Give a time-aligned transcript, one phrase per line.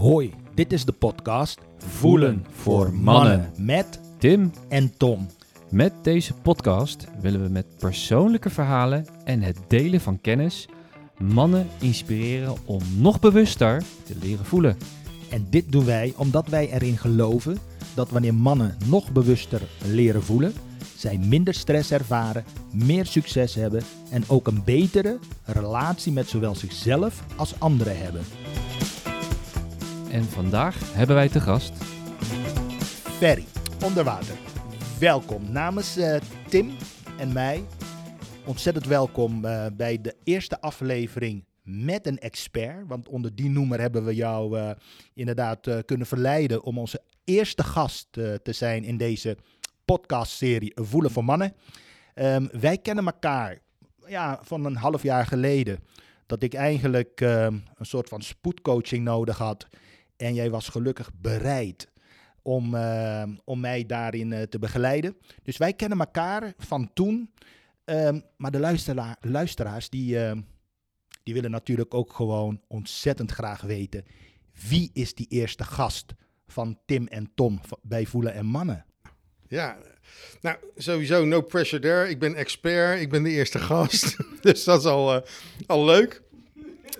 [0.00, 3.52] Hoi, dit is de podcast Voelen voor Mannen.
[3.56, 5.26] met Tim, en Tom.
[5.70, 10.68] met deze podcast willen we met persoonlijke verhalen en het delen van kennis
[11.18, 14.76] mannen inspireren om nog bewuster te leren voelen.
[15.30, 17.58] En dit doen wij omdat wij erin geloven
[17.94, 20.52] dat wanneer mannen nog bewuster leren voelen,
[20.96, 27.24] zij minder stress ervaren, meer succes hebben en ook een betere relatie met zowel zichzelf
[27.36, 28.22] als anderen hebben.
[30.10, 31.72] En vandaag hebben wij te gast
[33.18, 33.44] Ferry,
[33.84, 34.36] onder water.
[35.00, 36.70] Welkom namens eh, Tim
[37.18, 37.64] en mij.
[38.46, 42.86] Ontzettend welkom eh, bij de eerste aflevering met een expert.
[42.86, 44.70] Want onder die noemer hebben we jou eh,
[45.14, 49.36] inderdaad kunnen verleiden om onze eerste gast te zijn in deze
[49.84, 51.54] podcastserie Voelen voor Mannen.
[52.14, 53.58] Ehm, wij kennen elkaar
[54.06, 55.78] ja, van een half jaar geleden.
[56.26, 59.68] Dat ik eigenlijk ehm, een soort van spoedcoaching nodig had.
[60.20, 61.88] En jij was gelukkig bereid
[62.42, 65.16] om, eh, om mij daarin eh, te begeleiden.
[65.42, 67.30] Dus wij kennen elkaar van toen.
[67.84, 70.40] Ehm, maar de luistera- luisteraars die, ehm,
[71.22, 74.04] die willen natuurlijk ook gewoon ontzettend graag weten...
[74.68, 76.14] wie is die eerste gast
[76.46, 78.84] van Tim en Tom bij Voelen en Mannen?
[79.48, 79.78] Ja,
[80.40, 82.08] nou sowieso no pressure there.
[82.08, 84.16] Ik ben expert, ik ben de eerste gast.
[84.42, 85.22] dus dat is al, eh,
[85.66, 86.22] al leuk.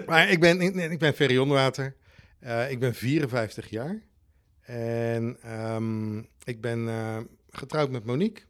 [0.06, 0.60] Maar ik ben,
[0.90, 1.98] ik ben Ferry Onderwater.
[2.40, 4.02] Eh, ik ben 54 jaar.
[4.60, 7.18] En ehm, ik ben eh,
[7.50, 8.42] getrouwd met Monique.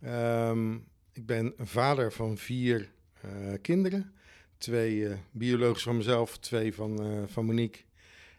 [0.00, 0.74] Ehm,
[1.12, 3.30] ik ben vader van vier eh,
[3.62, 4.12] kinderen.
[4.58, 7.82] Twee biologisch van mezelf, twee van, van Monique.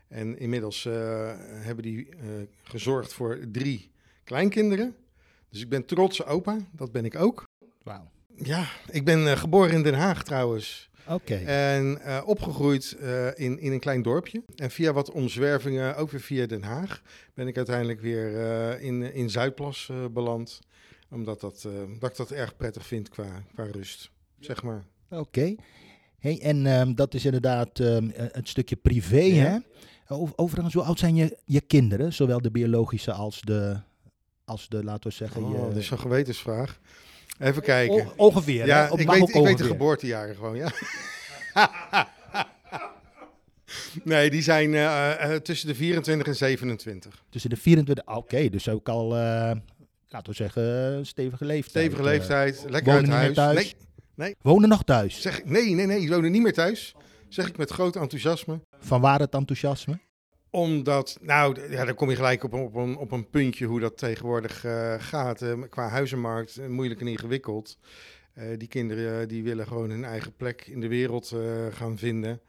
[0.08, 2.10] En inmiddels hebben die
[2.64, 3.92] gezorgd voor drie
[4.24, 4.96] kleinkinderen.
[5.50, 7.44] Dus ik ben trotse opa, dat ben ik ook.
[7.84, 8.12] Wauw.
[8.36, 10.90] Ja, ik ben geboren in Den Haag trouwens.
[11.08, 11.36] Oké.
[11.36, 14.44] En eh, opgegroeid eh, in, in een klein dorpje.
[14.56, 17.02] En via wat omzwervingen, ook weer via Den Haag,
[17.34, 20.60] ben ik uiteindelijk weer eh, in, in Zuidplas beland.
[21.10, 24.10] Omdat dat, eh, dat ik dat erg prettig vind qua, qua rust,
[24.40, 24.84] zeg maar.
[25.10, 25.56] Oké.
[26.20, 29.44] Hey, en ehm, dat is inderdaad ehm, een een stukje privé, Ja.
[29.44, 29.58] hè?
[30.16, 32.14] Over- Overigens, hoe oud zijn je, je kinderen?
[32.14, 33.78] Zowel de biologische als de,
[34.46, 35.44] als de laten we zeggen...
[35.44, 36.80] Oh, je, dat is een gewetensvraag.
[37.40, 37.96] Even kijken.
[38.08, 38.66] O- ongeveer?
[38.66, 39.66] Ja, Op- ik weet, ook ik weet de ongeveer.
[39.72, 40.72] geboortejaren gewoon, ja.
[44.04, 47.24] nee, die zijn eh, eh, tussen de 24 en 27.
[47.30, 48.06] Tussen de 24...
[48.06, 49.20] ah, Oké, dus ook al, eh,
[50.10, 51.86] laten we zeggen, stevige leeftijd.
[51.86, 52.18] Stevige eh.
[52.18, 53.56] leeftijd, lekker wonen uit huis.
[53.56, 53.76] thuis?
[54.16, 55.22] Nee, Wonen nog thuis.
[55.22, 56.96] zeg, ik- nee, nee, nee, die wonen niet meer thuis.
[57.30, 58.60] Zeg ik met groot enthousiasme.
[58.80, 60.00] Van waar het enthousiasme?
[60.56, 63.80] Omdat, nou, ja, dan kom je gelijk op, een- op, een, op een puntje hoe
[63.80, 65.42] dat tegenwoordig eh, gaat.
[65.42, 67.78] eh, qua huizenmarkt, eh, moeilijk en ingewikkeld.
[68.58, 71.36] Die kinderen die willen gewoon hun eigen plek in de wereld
[71.72, 72.42] gaan vinden.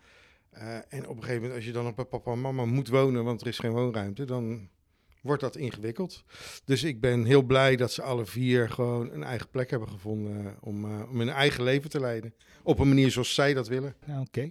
[0.88, 3.40] En op een gegeven moment, als je dan op papa en mama moet wonen, want
[3.40, 4.68] er is geen woonruimte, dan
[5.24, 6.24] wordt dat ingewikkeld.
[6.64, 10.46] Dus ik ben heel blij dat ze alle vier gewoon een eigen plek hebben gevonden
[10.46, 12.34] eh, om, eh, om hun eigen leven te leiden.
[12.62, 13.94] Op een manier zoals zij dat willen.
[14.06, 14.50] Ja, Oké.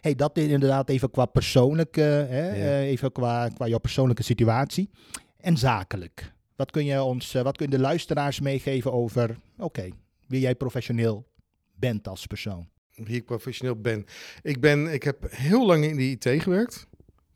[0.00, 2.80] Hey, dat inderdaad even qua persoonlijk, eh, hè, Ja.
[2.80, 4.90] even qua, qua jouw persoonlijke situatie.
[5.36, 6.32] En zakelijk.
[6.56, 9.88] Wat kun je ons, wat kun je de luisteraars meegeven over, oké,
[10.26, 11.26] wie jij professioneel
[11.74, 12.68] bent als persoon?
[12.94, 14.04] wie ik professioneel ben.
[14.42, 16.86] Ik, ben, ik heb heel lang in de IT gewerkt.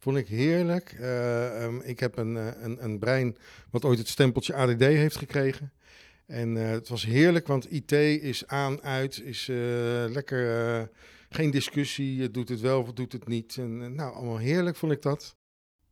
[0.04, 0.96] Vond ik heerlijk.
[1.00, 3.36] Eh, ehm, ik heb een, eh, een, een brein
[3.70, 5.72] wat ooit het stempeltje ADD heeft gekregen.
[6.26, 7.92] En eh, het was heerlijk, want IT
[8.22, 9.46] is aan, uit, is
[10.10, 10.90] lekker,
[11.28, 12.22] geen discussie.
[12.22, 13.56] Het doet het wel of het doet het niet.
[13.56, 15.36] En, nou, allemaal heerlijk vond ik dat.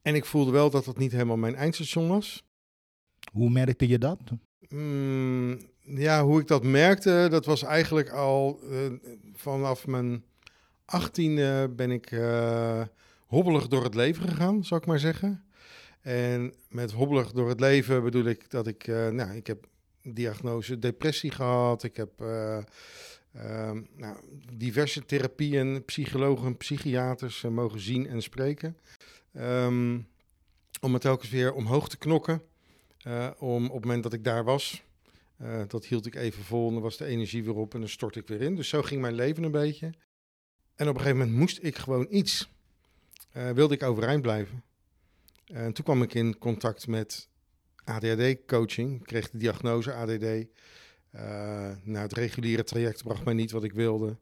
[0.03, 2.45] En ik voelde wel dat dat niet helemaal mijn eindstation was.
[3.33, 4.19] Hoe merkte je dat?
[4.69, 8.61] Mm, ja, hoe ik dat merkte, dat was eigenlijk al
[9.33, 10.25] vanaf mijn
[10.85, 12.11] achttiende ben ik
[13.33, 15.45] hobbelig door het leven gegaan, zou ik maar zeggen.
[16.01, 19.67] En met hobbelig door het leven bedoel ik dat ik, eh, nou, ik heb
[20.03, 21.83] diagnose depressie gehad.
[21.83, 22.57] Ik heb eh,
[23.33, 24.17] ehm, nou,
[24.53, 28.77] diverse therapieën, psychologen, psychiaters eh, mogen zien en spreken.
[29.33, 29.99] Ehm,
[30.81, 32.43] om het telkens weer omhoog te knokken.
[33.39, 34.83] Om op het moment dat ik daar was,
[35.69, 38.17] dat hield ik even vol en dan was de energie weer op en dan stort
[38.17, 38.57] ik weer in.
[38.57, 39.87] Dus zo ging mijn leven een beetje.
[40.75, 42.51] En op een gegeven moment moest ik gewoon iets.
[43.33, 44.63] Eh, wilde ik overeind blijven.
[45.47, 47.29] En toen kwam ik in contact met
[47.85, 49.05] ADHD-coaching.
[49.05, 50.23] Kreeg de diagnose ADD.
[51.11, 54.17] Eh nou, het reguliere traject bracht mij niet wat ik wilde.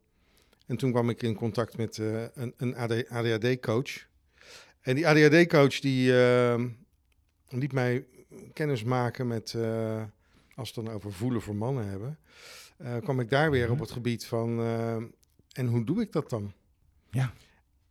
[0.67, 2.77] En toen kwam ik in contact met eh, een, een
[3.09, 4.09] ADHD-coach.
[4.81, 6.65] En die ADHD-coach die eh,
[7.49, 8.07] liet mij
[8.53, 10.03] kennis maken met, eh,
[10.55, 12.19] als we het dan over voelen voor mannen hebben,
[12.77, 14.97] eh, kwam ik daar weer op het gebied van, eh,
[15.53, 16.53] en hoe doe ik dat dan?
[17.11, 17.33] Ja.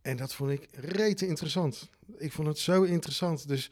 [0.02, 1.90] En dat vond ik rete interessant.
[2.18, 3.48] Ik vond het zo interessant.
[3.48, 3.70] Dus,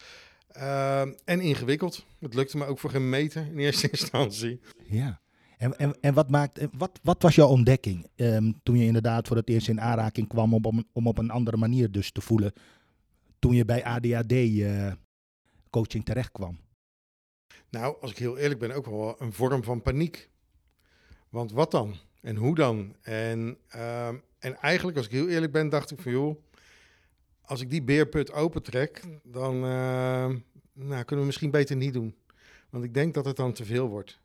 [0.49, 2.05] eh, en ingewikkeld.
[2.19, 4.61] Het lukte me ook voor geen meter in eerste instantie.
[4.85, 5.21] Ja.
[5.59, 9.37] En, en, en wat, maakt, wat, wat was jouw ontdekking ehm, toen je inderdaad voor
[9.37, 12.53] het eerst in aanraking kwam om, om, om op een andere manier dus te voelen?
[13.39, 14.93] Toen je bij ADHD eh,
[15.71, 16.59] coaching terecht kwam?
[17.71, 20.31] Nou, als ik heel eerlijk ben, ook wel een vorm van paniek.
[21.29, 21.95] Want wat dan?
[22.21, 22.97] En hoe dan?
[23.01, 26.43] En, ehm, en eigenlijk, als ik heel eerlijk ben, dacht ik van joh,
[27.41, 30.39] als ik die beerput opentrek, dan ehm,
[30.73, 32.15] nou, kunnen we misschien beter niet doen.
[32.71, 34.21] Want ik denk dat het dan te veel wordt.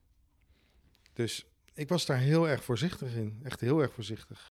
[1.13, 3.39] Dus ik was daar heel erg voorzichtig in.
[3.43, 4.45] Echt heel erg voorzichtig.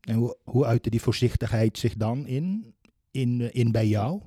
[0.00, 2.74] En hoe, hoe uitte die voorzichtigheid zich dan in,
[3.10, 4.22] in, eh, in bij jou?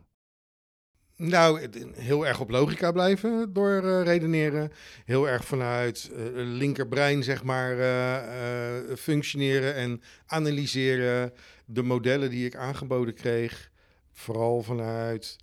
[1.25, 4.71] Nou, heel erg op logica blijven door eh, redeneren.
[5.05, 11.33] Heel erg vanuit eh, linkerbrein, zeg maar, eh, functioneren en analyseren.
[11.65, 13.71] De modellen die ik aangeboden kreeg,
[14.11, 15.35] vooral vanuit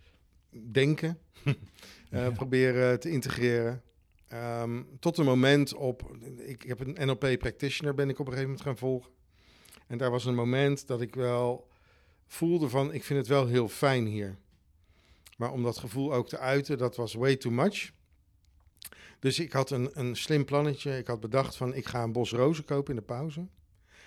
[0.70, 1.18] denken,
[2.10, 2.30] Ja.
[2.30, 3.82] proberen te integreren.
[4.28, 8.50] Ehm, tot een moment op, ik heb een NLP practitioner ben ik op een gegeven
[8.50, 9.10] moment gaan volgen.
[9.86, 11.68] En daar was een moment dat ik wel
[12.26, 14.36] voelde van, ik vind het wel heel fijn hier.
[15.40, 17.90] Maar om dat gevoel ook te uiten, dat was way too much.
[19.18, 20.98] Dus ik had een, een slim plannetje.
[20.98, 23.46] Ik had bedacht van, ik ga een bos rozen kopen in de pauze.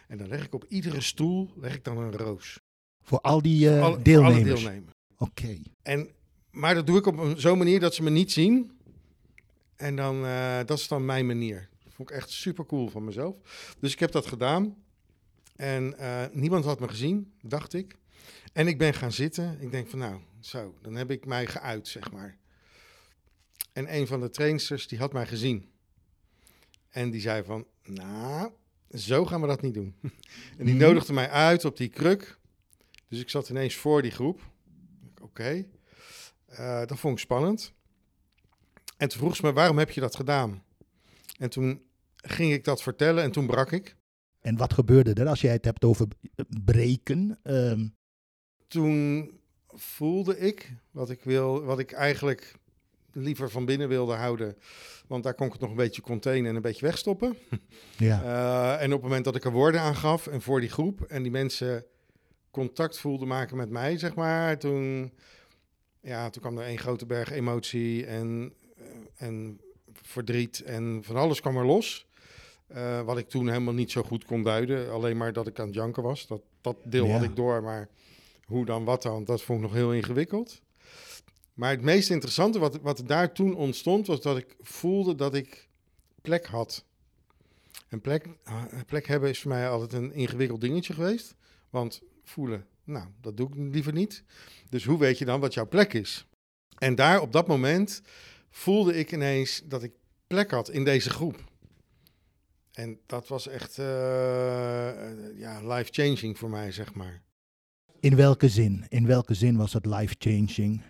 [0.07, 2.59] En dan leg ik op iedere stoel leg ik dan een roos.
[3.01, 4.43] Voor al die Alle- voor deelnemers?
[4.49, 4.93] Alle deelnemers.
[5.17, 5.57] Oké.
[5.81, 6.09] En,
[6.51, 8.71] maar dat doe ik op zo'n manier dat ze me niet zien.
[9.75, 11.69] En dan, eh, dat is dan mijn manier.
[11.83, 13.35] Dat vond ik echt super cool van mezelf.
[13.79, 14.75] Dus ik heb dat gedaan.
[15.55, 17.97] En eh, niemand had me gezien, dacht ik.
[18.53, 19.57] En ik ben gaan zitten.
[19.61, 22.37] Ik denk van nou, zo, dan heb ik mij geuit, zeg maar.
[23.73, 25.71] En een van de trainsters, die had mij gezien.
[26.89, 28.51] En die zei van, nou,
[28.89, 29.95] zo gaan we dat niet doen.
[30.57, 30.83] en die Mhm.
[30.83, 32.37] nodigde mij uit op die kruk.
[33.07, 34.41] Dus ik zat ineens voor die groep.
[35.21, 35.65] Oké.
[36.45, 37.73] Eh, dat vond ik spannend.
[38.97, 40.63] En toen vroeg ze me, waarom heb je dat gedaan?
[41.37, 41.81] En toen
[42.15, 43.95] ging ik dat vertellen en toen brak ik.
[44.39, 46.07] En wat gebeurde er als jij het hebt over
[46.63, 47.39] breken?
[47.43, 47.87] Ehm,
[48.67, 49.29] Toen
[49.73, 52.55] voelde ik wat ik, wil, wat ik eigenlijk
[53.11, 54.57] liever van binnen wilde houden.
[55.07, 57.37] Want daar kon ik het nog een beetje containen en een beetje wegstoppen.
[57.97, 58.23] ja.
[58.23, 61.01] Eh, en op het moment dat ik er woorden aan gaf en voor die groep
[61.01, 61.85] en die mensen
[62.51, 65.13] contact voelden maken met mij, zeg maar, toen,
[66.01, 68.53] ja, toen kwam er één grote berg emotie en,
[69.15, 69.59] en
[70.01, 72.07] verdriet en van alles kwam er los.
[72.67, 75.65] Eh, wat ik toen helemaal niet zo goed kon duiden, alleen maar dat ik aan
[75.65, 76.27] het janken was.
[76.27, 77.89] Dat, dat deel had ik door, maar
[78.45, 80.61] hoe dan, wat dan, dat vond ik nog heel ingewikkeld.
[81.53, 85.69] Maar het meest interessante wat, wat daar toen ontstond, was dat ik voelde dat ik
[86.21, 86.85] plek had.
[87.89, 88.27] Een plek,
[88.69, 91.35] een plek hebben is voor mij altijd een ingewikkeld dingetje geweest.
[91.69, 94.23] Want voelen, nou, dat doe ik liever niet.
[94.69, 96.25] Dus hoe weet je dan wat jouw plek is?
[96.77, 98.01] En daar op dat moment
[98.49, 99.91] voelde ik ineens dat ik
[100.27, 101.43] plek had in deze groep.
[102.71, 107.21] En dat was echt eh, eh, ja, life-changing voor mij, zeg maar.
[108.03, 108.85] In welke zin?
[108.89, 110.81] In welke zin was het life-changing?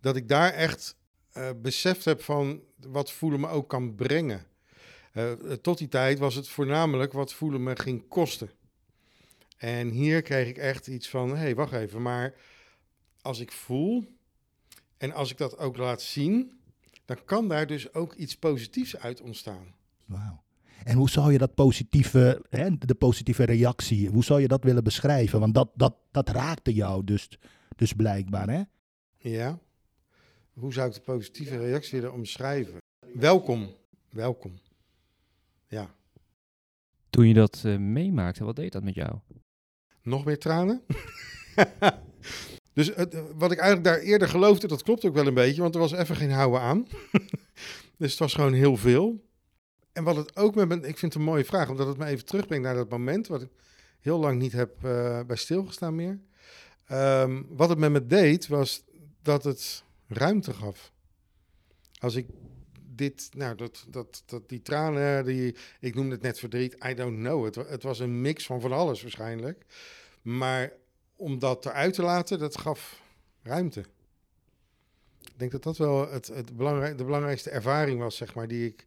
[0.00, 0.96] dat ik daar echt
[1.32, 4.46] eh, beseft heb van wat voelen me ook kan brengen.
[5.12, 8.50] Eh, tot die tijd was het voornamelijk wat voelen me ging kosten.
[9.56, 12.34] En hier kreeg ik echt iets van, hé, hey, wacht even, maar
[13.20, 14.04] als ik voel
[14.96, 16.60] en als ik dat ook laat zien,
[17.04, 19.74] dan kan daar dus ook iets positiefs uit ontstaan.
[20.04, 20.43] Wauw.
[20.84, 24.84] En hoe zou je dat positieve, hè, de positieve reactie, hoe zou je dat willen
[24.84, 25.40] beschrijven?
[25.40, 27.28] Want dat, dat, dat raakte jou dus,
[27.76, 28.62] dus blijkbaar, hè?
[29.16, 29.58] Ja?
[30.52, 32.78] Hoe zou ik de positieve reactie willen omschrijven?
[33.14, 33.68] Welkom,
[34.10, 34.58] welkom.
[35.66, 35.94] Ja.
[37.10, 39.18] Toen je dat eh, meemaakte, wat deed dat met jou?
[40.02, 40.82] Nog meer tranen?
[42.72, 45.62] dus het, eh, wat ik eigenlijk daar eerder geloofde, dat klopt ook wel een beetje,
[45.62, 46.86] want er was even geen houden aan.
[47.98, 49.22] dus het was gewoon heel veel.
[49.94, 52.04] En wat het ook met me, ik vind het een mooie vraag, omdat het me
[52.04, 53.48] even terugbrengt naar dat moment, wat ik
[54.00, 56.20] heel lang niet heb eh, bij stilgestaan meer.
[56.86, 58.84] Ehm, wat het met me deed, was
[59.22, 60.92] dat het ruimte gaf.
[61.98, 62.26] Als ik
[62.96, 67.18] dit, nou, dat, dat, dat, die tranen, die, ik noemde het net verdriet, I don't
[67.18, 67.44] know.
[67.44, 69.64] Het, het was een mix van van alles waarschijnlijk.
[70.22, 70.72] Maar
[71.16, 73.02] om dat eruit te laten, dat gaf
[73.42, 73.80] ruimte.
[75.20, 78.66] Ik denk dat dat wel het, het belangrijk, de belangrijkste ervaring was, zeg maar, die
[78.66, 78.86] ik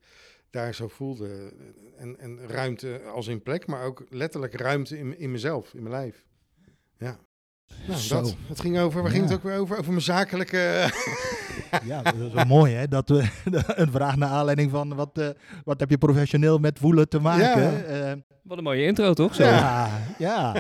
[0.50, 1.54] daar zo voelde.
[1.98, 5.96] En, en ruimte als in plek, maar ook letterlijk ruimte in, in mezelf, in mijn
[5.96, 6.26] lijf.
[6.98, 7.18] Ja.
[7.88, 8.22] Nou, Zo.
[8.22, 8.36] dat.
[8.48, 9.30] Het ging over, waar ging Ja.
[9.30, 9.78] het ook weer over?
[9.78, 10.58] Over mijn zakelijke...
[11.84, 12.88] Ja, dat is wel mooi, hè?
[12.88, 13.30] Dat we
[13.84, 15.30] een vraag naar aanleiding van wat, eh,
[15.64, 17.62] wat heb je professioneel met voelen te maken?
[17.62, 17.82] Ja.
[17.82, 19.36] Eh, Wat een mooie intro, toch?
[19.36, 19.44] Zo.
[19.44, 20.56] ja, ja.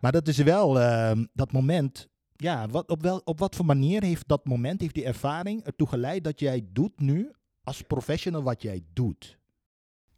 [0.00, 2.08] Maar dat is wel ehm, dat moment.
[2.36, 5.88] Ja, wat, op, wel, op wat voor manier heeft dat moment, heeft die ervaring ertoe
[5.88, 7.30] geleid dat jij doet nu
[7.68, 9.38] als professional wat jij doet?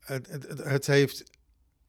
[0.01, 1.25] Het, het, het, heeft.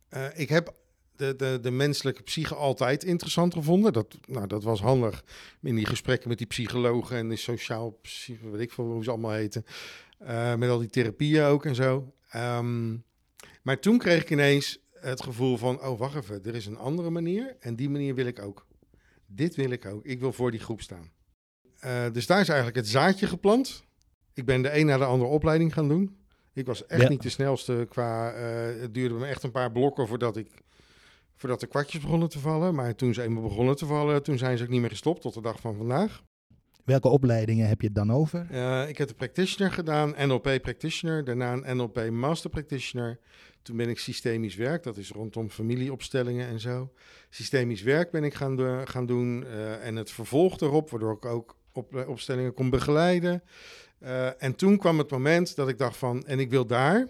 [0.09, 0.73] eh, ik heb
[1.15, 3.93] de, de, de menselijke psyche altijd interessant gevonden.
[3.93, 5.23] Dat, nou, dat was handig
[5.61, 7.99] in die gesprekken met die psychologen en de sociaal,
[8.41, 9.65] weet ik veel hoe ze allemaal heten.
[10.17, 12.13] Eh, met al die therapieën ook en zo.
[12.29, 12.97] Ehm,
[13.61, 17.09] maar toen kreeg ik ineens het gevoel van, oh wacht even, er is een andere
[17.09, 18.67] manier en die manier wil ik ook.
[19.25, 20.05] Dit wil ik ook.
[20.05, 21.11] Ik wil voor die groep staan.
[21.79, 23.83] Eh, dus daar is eigenlijk het zaadje geplant.
[24.33, 26.15] Ik ben de een na de andere opleiding gaan doen.
[26.53, 27.09] Ik was echt Ja.
[27.09, 28.31] niet de snelste qua.
[28.31, 30.47] eh, het duurde me echt een paar blokken voordat ik.
[31.35, 32.75] Voordat de kwartjes begonnen te vallen.
[32.75, 35.33] Maar toen ze eenmaal begonnen te vallen, toen zijn ze ook niet meer gestopt tot
[35.33, 36.21] de dag van vandaag.
[36.85, 38.47] Welke opleidingen heb je het dan over?
[38.51, 43.19] Eh, ik heb de practitioner gedaan, NLP practitioner, daarna een NLP master practitioner.
[43.61, 46.91] Toen ben ik systemisch werk, dat is rondom familieopstellingen en zo.
[47.29, 51.25] Systemisch werk ben ik gaan, do- gaan doen eh, en het vervolg erop, waardoor ik
[51.25, 53.43] ook op, opstellingen kon begeleiden.
[54.01, 57.07] Eh, en toen kwam het moment dat ik dacht van, en ik wil daar,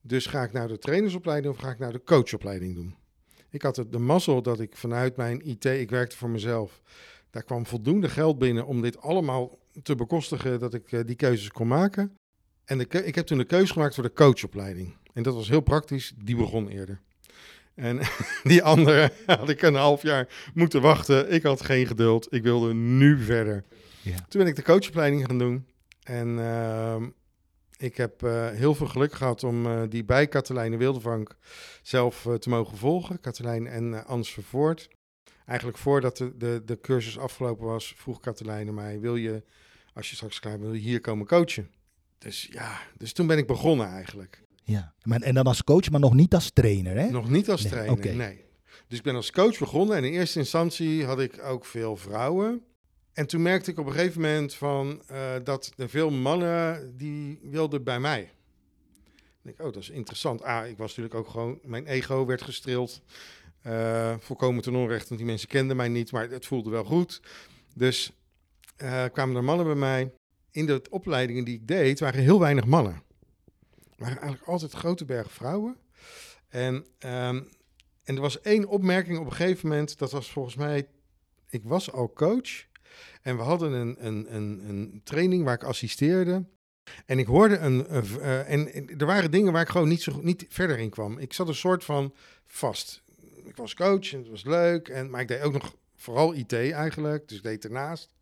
[0.00, 2.94] dus ga ik nou de trainersopleiding of ga ik nou de coachopleiding doen?
[3.50, 6.80] Ik had het, de mazzel dat ik vanuit mijn IT, ik werkte voor mezelf,
[7.30, 11.50] daar kwam voldoende geld binnen om dit allemaal te bekostigen dat ik eh, die keuzes
[11.50, 12.16] kon maken.
[12.64, 14.96] En de ik heb toen de keuze gemaakt voor de coachopleiding.
[15.12, 17.00] En dat was heel praktisch, die begon eerder.
[17.74, 18.00] En
[18.42, 21.32] die andere had ik een half jaar moeten wachten.
[21.32, 22.34] Ik had geen geduld.
[22.34, 23.64] Ik wilde nu verder.
[24.02, 24.16] Ja.
[24.28, 25.66] Toen ben ik de coachopleiding gaan doen.
[26.02, 27.08] En ehm,
[27.82, 31.36] ik heb eh, heel veel geluk gehad om eh, die bij Katelijne Wildevank
[31.82, 33.20] zelf eh, te mogen volgen.
[33.20, 34.88] Katelijn en Ans Vervoort.
[35.46, 39.42] Eigenlijk voordat de, de, de cursus afgelopen was, vroeg Katelijne mij: Wil je,
[39.94, 41.70] als je straks klaar bent, wil je hier komen coachen?
[42.18, 44.42] Dus ja, dus toen ben ik begonnen eigenlijk.
[44.64, 44.94] Ja.
[45.02, 47.10] Maar, en dan als coach, maar nog niet als trainer, hè?
[47.10, 48.44] Nog niet als Nee, trainer, nee.
[48.88, 52.62] Dus ik ben als coach begonnen en in eerste instantie had ik ook veel vrouwen.
[53.12, 57.38] En toen merkte ik op een gegeven moment van, eh, dat er veel mannen die
[57.42, 58.20] wilden bij mij.
[59.42, 60.42] Ik denk, oh, dat is interessant.
[60.42, 63.02] Ah, ik was natuurlijk ook gewoon, mijn ego werd gestreeld.
[63.62, 67.22] Eh, volkomen ten onrechte, want die mensen kenden mij niet, maar het voelde wel goed.
[67.74, 68.12] Dus
[68.76, 70.12] eh, kwamen er mannen bij mij.
[70.50, 72.92] In de opleidingen die ik deed, waren heel weinig mannen.
[72.92, 75.76] Er waren eigenlijk altijd grote bergen vrouwen.
[76.48, 77.42] En, ehm,
[78.04, 80.88] en er was één opmerking op een gegeven moment, dat was volgens mij,
[81.48, 82.70] ik was al coach.
[83.22, 86.44] En we hadden een, een, een, een training waar ik assisteerde.
[87.06, 87.86] En ik hoorde een.
[87.86, 91.18] eh, en, er waren dingen waar ik gewoon niet, zo, niet verder in kwam.
[91.18, 92.14] Ik zat een soort van
[92.46, 93.02] vast.
[93.44, 94.88] Ik was coach en het was leuk.
[94.88, 97.28] En, maar ik deed ook nog vooral IT eigenlijk.
[97.28, 98.14] Dus ik deed ernaast.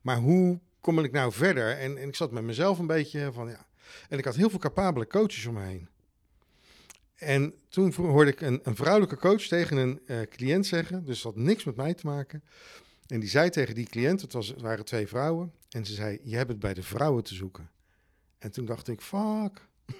[0.00, 1.78] Maar hoe kom ik nou verder?
[1.78, 3.66] En, en ik zat met mezelf een beetje van ja.
[4.08, 5.88] En ik had heel veel capabele coaches om me heen.
[7.14, 11.04] En toen hoorde ik een, een vrouwelijke coach tegen een eh, cliënt zeggen.
[11.04, 12.42] Dus dat had niks met mij te maken.
[13.06, 15.52] En die zei tegen die cliënt, het, was, het waren twee vrouwen.
[15.70, 17.70] En ze zei, je hebt het bij de vrouwen te zoeken.
[18.38, 19.68] En toen dacht ik, fuck.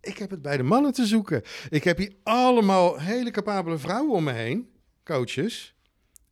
[0.00, 1.42] Ik heb het bij de mannen te zoeken.
[1.70, 4.68] Ik heb hier allemaal hele capabele vrouwen om me heen,
[5.04, 5.74] coaches.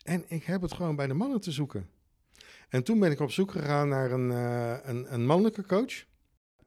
[0.04, 1.88] En ik heb het gewoon bij de mannen te zoeken.
[2.68, 6.04] En toen ben ik op zoek gegaan naar een, eh, een, een mannelijke coach.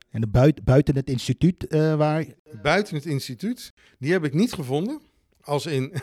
[0.10, 2.26] En de buiten, buiten het instituut eh, waar...
[2.62, 3.74] buiten het instituut.
[4.00, 5.02] Die heb ik niet gevonden.
[5.42, 5.94] Als in.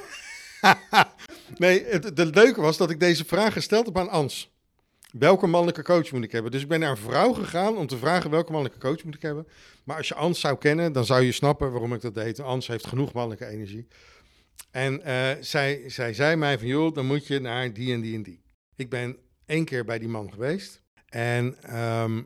[1.59, 4.51] nee, het, leuke was dat ik deze vraag gesteld heb aan Ans.
[5.11, 6.51] Welke mannelijke coach moet ik hebben?
[6.51, 9.23] Dus ik ben naar een vrouw gegaan om te vragen welke mannelijke coach moet ik
[9.23, 9.47] hebben.
[9.85, 12.41] Maar als je Ans zou kennen, dan zou je snappen waarom ik dat deed.
[12.41, 13.87] Ans heeft genoeg mannelijke energie.
[14.71, 18.15] En eh, zij, zij zei mij van, joh, dan moet je naar die en die
[18.15, 18.43] en die.
[18.77, 19.17] Ik ben
[19.47, 20.83] één keer bij die man geweest.
[21.09, 22.23] En ehm,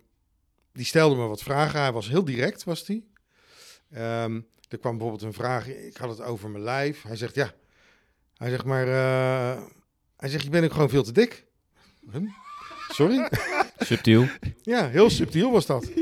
[0.73, 1.81] die stelde me wat vragen.
[1.81, 3.11] Hij was heel direct, was die.
[3.91, 7.03] Ehm, er kwam bijvoorbeeld een vraag, ik had het over mijn lijf.
[7.03, 7.55] Hij zegt, ja.
[8.37, 8.87] Hij zegt, maar...
[8.89, 9.63] eh,
[10.17, 11.47] hij zegt, je bent ook gewoon veel te dik.
[12.13, 12.23] Huh?
[12.89, 13.29] Sorry?
[13.79, 14.27] Subtiel.
[14.63, 15.89] Ja, heel subtiel was dat.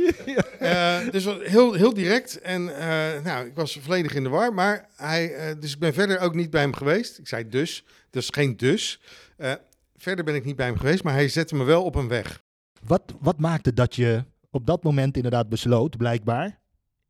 [0.59, 2.41] Eh, dus heel, heel direct.
[2.41, 4.55] En eh, nou, ik was volledig in de war.
[4.55, 7.19] Maar hij, eh, dus ik ben verder ook niet bij hem geweest.
[7.19, 9.01] Ik zei dus, dus geen dus.
[9.37, 9.53] Eh,
[9.97, 12.43] verder ben ik niet bij hem geweest, maar hij zette me wel op een weg.
[12.87, 16.61] Wat, wat maakte dat je op dat moment inderdaad besloot, blijkbaar,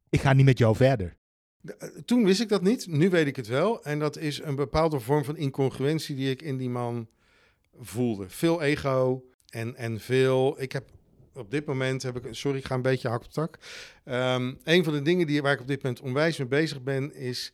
[0.08, 1.16] ik ga niet met jou verder?
[1.64, 3.84] Eh, Toen wist ik dat niet, nu weet ik het wel.
[3.84, 7.08] En dat is een bepaalde vorm van incongruentie die ik in die man
[7.80, 8.28] voelde.
[8.28, 10.62] Veel ego en, en veel...
[10.62, 10.90] Ik heb
[11.34, 13.58] op dit moment, heb ik, sorry, ik ga een beetje hak op tak.
[14.04, 17.14] Ehm, een van de dingen die, waar ik op dit moment onwijs mee bezig ben,
[17.14, 17.52] is...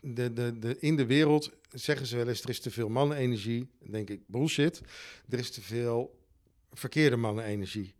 [0.00, 3.68] De, de, de, in de wereld zeggen ze wel eens, er is te veel mannenenergie.
[3.80, 4.80] Dan denk ik, bullshit.
[5.28, 6.18] Er is te veel
[6.72, 7.94] verkeerde mannenenergie.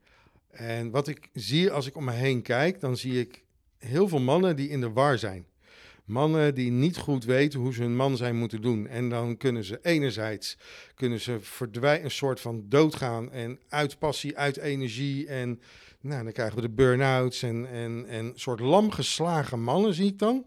[0.50, 3.44] En wat ik zie als ik om me heen kijk, dan zie ik
[3.86, 5.46] heel veel mannen die in de war zijn.
[6.04, 8.86] Mannen die niet goed weten hoe ze hun man zijn moeten doen.
[8.86, 10.56] En dan kunnen ze enerzijds
[10.94, 15.26] kunnen ze verdwijnen, een soort van doodgaan en uit passie, uit energie.
[15.26, 15.60] En
[16.00, 20.44] nou, dan krijgen we de burn-outs en, en, en soort lamgeslagen mannen zie ik dan.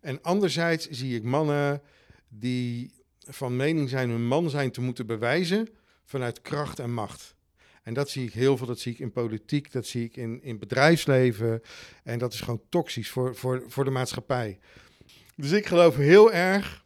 [0.00, 1.82] En anderzijds zie ik mannen
[2.28, 5.68] die van mening zijn hun man zijn te moeten bewijzen
[6.04, 7.31] vanuit kracht en macht.
[7.82, 10.42] En dat zie ik heel veel, dat zie ik in politiek, dat zie ik in,
[10.42, 11.62] in bedrijfsleven.
[12.04, 14.58] En dat is gewoon toxisch voor, voor, voor de maatschappij.
[15.36, 16.84] Dus ik geloof heel erg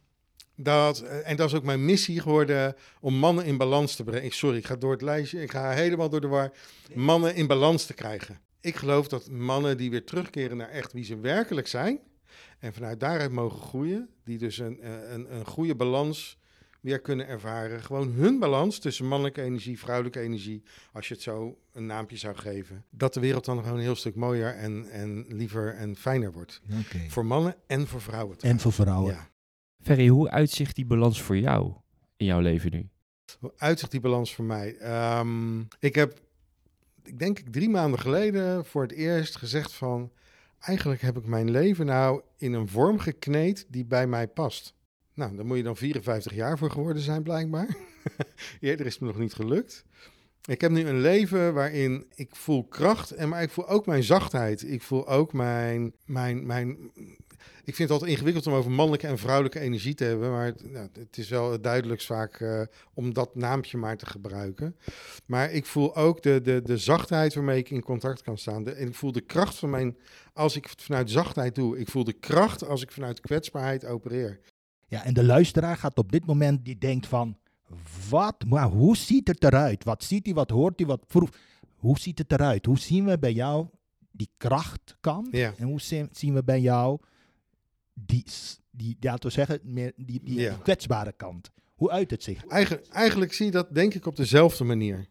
[0.55, 4.31] dat, en dat is ook mijn missie geworden, om mannen in balans te brengen.
[4.31, 6.51] Sorry, ik ga door het lijstje, ik ga helemaal door de war.
[6.93, 8.41] Mannen in balans te krijgen.
[8.61, 11.99] Ik geloof dat mannen die weer terugkeren naar echt wie ze werkelijk zijn,
[12.59, 14.79] en vanuit daaruit mogen groeien, die dus een,
[15.13, 16.37] een, een goede balans
[16.87, 17.83] weer kunnen ervaren.
[17.83, 22.35] Gewoon hun balans tussen mannelijke energie, vrouwelijke energie, als je het zo een naampje zou
[22.35, 22.85] geven.
[22.89, 26.61] Dat de wereld dan gewoon een heel stuk mooier en, en liever en fijner wordt.
[26.79, 27.09] Oké.
[27.09, 28.37] Voor mannen en voor vrouwen.
[28.39, 29.13] En voor vrouwen.
[29.13, 29.29] Ja.
[29.81, 31.73] Ferry, hoe uitzicht die balans voor jou
[32.15, 32.89] in jouw leven nu?
[33.39, 34.75] Hoe uitzicht die balans voor mij?
[34.77, 36.19] Ehm, ik heb,
[37.03, 40.11] ik denk ik drie maanden geleden voor het eerst gezegd van...
[40.59, 44.76] Eigenlijk heb ik mijn leven nou in een vorm gekneed die bij mij past.
[45.17, 47.75] Nou, daar moet je dan 54 jaar voor geworden zijn, blijkbaar.
[48.59, 49.85] Eerder is het me nog niet gelukt.
[50.45, 54.03] Ik heb nu een leven waarin ik voel kracht, en maar ik voel ook mijn
[54.03, 54.69] zachtheid.
[54.69, 56.91] Ik voel ook mijn, mijn, mijn.
[57.63, 60.71] Ik vind het altijd ingewikkeld om over mannelijke en vrouwelijke energie te hebben, maar het,
[60.71, 62.61] nou, het is wel het duidelijkst vaak uh,
[62.93, 64.75] om dat naampje maar te gebruiken.
[65.25, 68.67] Maar ik voel ook de, de, de zachtheid waarmee ik in contact kan staan.
[68.67, 69.97] En ik voel de kracht van mijn,
[70.33, 71.79] als ik het vanuit zachtheid doe.
[71.79, 74.39] Ik voel de kracht als ik vanuit kwetsbaarheid opereer.
[74.87, 77.37] Ja, en de luisteraar gaat op dit moment, die denkt van,
[78.09, 79.83] wat, maar hoe ziet het eruit?
[79.83, 81.37] Wat ziet hij, wat hoort hij, wat proeft?
[81.75, 82.65] Hoe ziet het eruit?
[82.65, 83.67] Hoe zien we bij jou
[84.11, 85.27] die krachtkant?
[85.31, 85.53] Ja.
[85.57, 86.99] En hoe zien, we bij jou
[87.93, 88.25] die,
[88.71, 90.49] die ja, te zeggen, meer die, die, Ja.
[90.49, 91.51] die kwetsbare kant?
[91.75, 92.45] Hoe uit het zich?
[92.45, 95.07] Eigenlijk, eigenlijk zie je dat denk ik op dezelfde manier.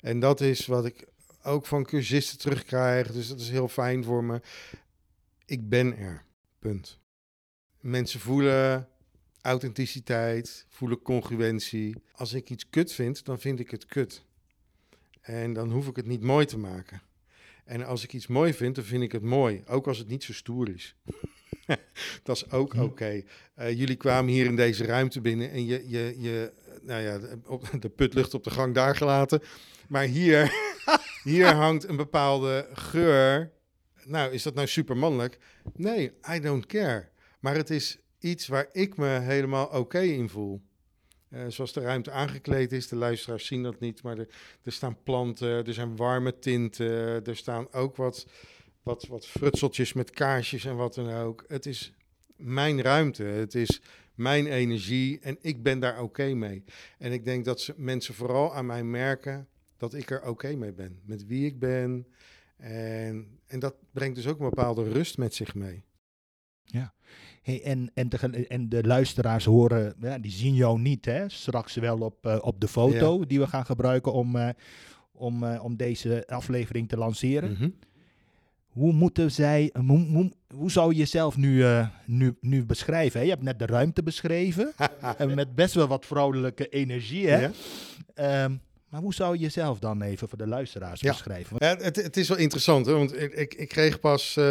[0.00, 1.08] En dat is wat ik
[1.42, 3.12] ook van cursisten terugkrijg.
[3.12, 4.40] Dus dat is heel fijn voor me.
[5.44, 6.24] Ik ben er.
[6.58, 6.98] Punt.
[7.80, 8.88] Mensen voelen
[9.42, 12.02] authenticiteit, voelen congruentie.
[12.12, 14.24] Als ik iets kut vind, dan vind ik het kut.
[15.20, 17.02] En dan hoef ik het niet mooi te maken.
[17.64, 19.62] En als ik iets mooi vind, dan vind ik het mooi.
[19.66, 20.94] Ook als het niet zo stoer is.
[22.22, 23.22] dat is ook oké.
[23.58, 27.38] Uh, jullie kwamen hier in deze ruimte binnen en je, je, je nou ja, de,
[27.46, 29.42] op, de putlucht op de gang daar gelaten.
[29.88, 30.52] Maar hier,
[31.22, 33.52] hier hangt een bepaalde geur.
[34.04, 35.38] Nou, is dat nou super mannelijk?
[35.76, 37.08] Nee, I don't care.
[37.40, 40.60] Maar het is iets waar ik me helemaal oké in voel.
[41.30, 44.28] Uh, zoals de ruimte aangekleed is, de luisteraars zien dat niet, maar er,
[44.62, 48.26] er staan planten, er zijn warme tinten, er staan ook wat,
[48.82, 51.44] wat, wat frutseltjes met kaarsjes en wat dan ook.
[51.48, 51.92] Het is
[52.36, 53.80] mijn ruimte, het is
[54.14, 56.64] mijn energie en ik ben daar oké mee.
[56.98, 60.72] En ik denk dat ze, mensen vooral aan mij merken dat ik er oké mee
[60.72, 62.06] ben, met wie ik ben.
[62.56, 65.84] En, en dat brengt dus ook een bepaalde rust met zich mee.
[66.70, 66.92] Ja.
[67.42, 71.28] Hey, en, en, de, en de luisteraars horen, ja, die zien jou niet, hè?
[71.28, 73.26] straks wel op, uh, op de foto Ja.
[73.26, 74.48] die we gaan gebruiken om, uh,
[75.12, 77.52] om, uh, om deze aflevering te lanceren.
[77.52, 77.68] Mhm.
[78.68, 81.64] Hoe moeten zij, hoe, hoe, hoe zou je jezelf nu,
[82.04, 83.18] nu, nu beschrijven?
[83.18, 83.24] Hè?
[83.24, 84.72] Je hebt net de ruimte beschreven,
[85.18, 87.28] en met best wel wat vrouwelijke energie.
[87.28, 87.48] Hè?
[88.14, 88.44] Ja.
[88.44, 91.10] Um, maar hoe zou je jezelf dan even voor de luisteraars Ja.
[91.12, 91.56] beschrijven?
[91.58, 92.92] Ja, het, het is wel interessant, hè?
[92.92, 94.44] want ik, ik, ik kreeg pas, uh,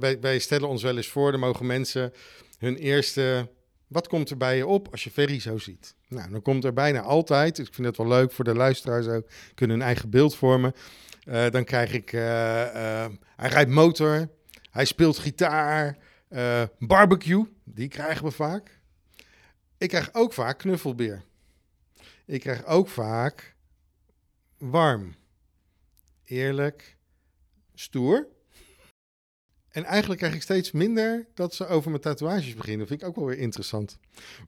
[0.00, 2.12] wij, wij stellen ons wel eens voor, er mogen mensen
[2.58, 3.50] hun eerste,
[3.86, 5.94] wat komt er bij je op als je Ferry zo ziet?
[6.08, 9.28] Nou, dan komt er bijna altijd, ik vind het wel leuk voor de luisteraars ook,
[9.54, 10.72] kunnen hun eigen beeld vormen.
[11.24, 14.28] Uh, dan krijg ik, hij rijdt motor,
[14.70, 15.96] hij speelt gitaar,
[16.78, 18.80] barbecue, die krijgen we vaak.
[19.78, 21.22] Ik krijg ook vaak knuffelbeer.
[22.32, 23.56] Ik krijg ook vaak
[24.58, 25.14] warm,
[26.24, 26.96] eerlijk,
[27.74, 28.28] stoer.
[29.68, 32.78] En eigenlijk krijg ik steeds minder dat ze over mijn tatoeages beginnen.
[32.78, 33.98] Dat vind ik ook wel weer interessant.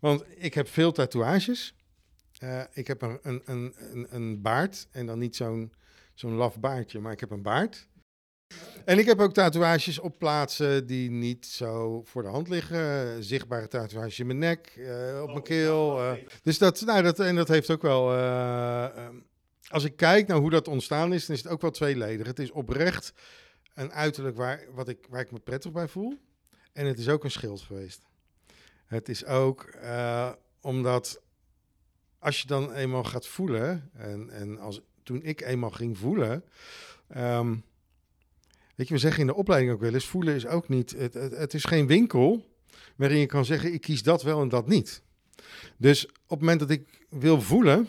[0.01, 1.75] Want ik heb veel tatoeages.
[2.42, 4.87] Uh, ik heb een, een, een, een, baard.
[4.90, 5.73] En dan niet zo'n
[6.14, 7.88] zo'n laf baardje, maar ik heb een baard.
[8.85, 13.25] En ik heb ook tatoeages op plaatsen die niet zo voor de hand liggen.
[13.25, 16.01] Zichtbare tatoeages in mijn nek, uh, op mijn keel.
[16.01, 16.12] Uh.
[16.43, 18.14] Dus dat, nou, dat, en dat heeft ook wel.
[18.14, 19.09] Uh,
[19.69, 22.27] als ik kijk naar hoe dat ontstaan is, dan is het ook wel tweeledig.
[22.27, 23.12] Het is oprecht
[23.75, 26.19] een uiterlijk waar, wat ik, waar ik me prettig bij voel.
[26.73, 28.03] En het is ook een schild geweest.
[28.87, 29.79] Het is ook
[30.61, 31.21] omdat
[32.19, 36.45] als je dan eenmaal gaat voelen, en, en als, toen ik eenmaal ging voelen.
[37.17, 37.64] Um,
[38.75, 41.15] Weet je, we zeggen in de opleiding ook wel eens, voelen is ook niet, het,
[41.15, 42.47] het, is geen winkel
[42.97, 45.03] waarin je kan zeggen, ik kies dat wel en dat niet.
[45.77, 47.89] Dus op het moment dat ik wil voelen,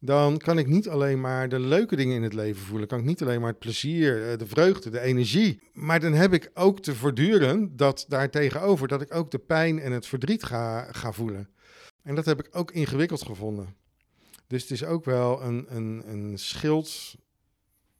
[0.00, 2.88] dan kan ik niet alleen maar de leuke dingen in het leven voelen.
[2.88, 5.60] Kan ik niet alleen maar het plezier, eh, de vreugde, de energie.
[5.72, 9.92] Maar dan heb ik ook te voortduren dat daartegenover, dat ik ook de pijn en
[9.92, 11.48] het verdriet ga, ga voelen.
[12.02, 13.76] En dat heb ik ook ingewikkeld gevonden.
[14.46, 17.16] Dus het is ook wel een, een, een schild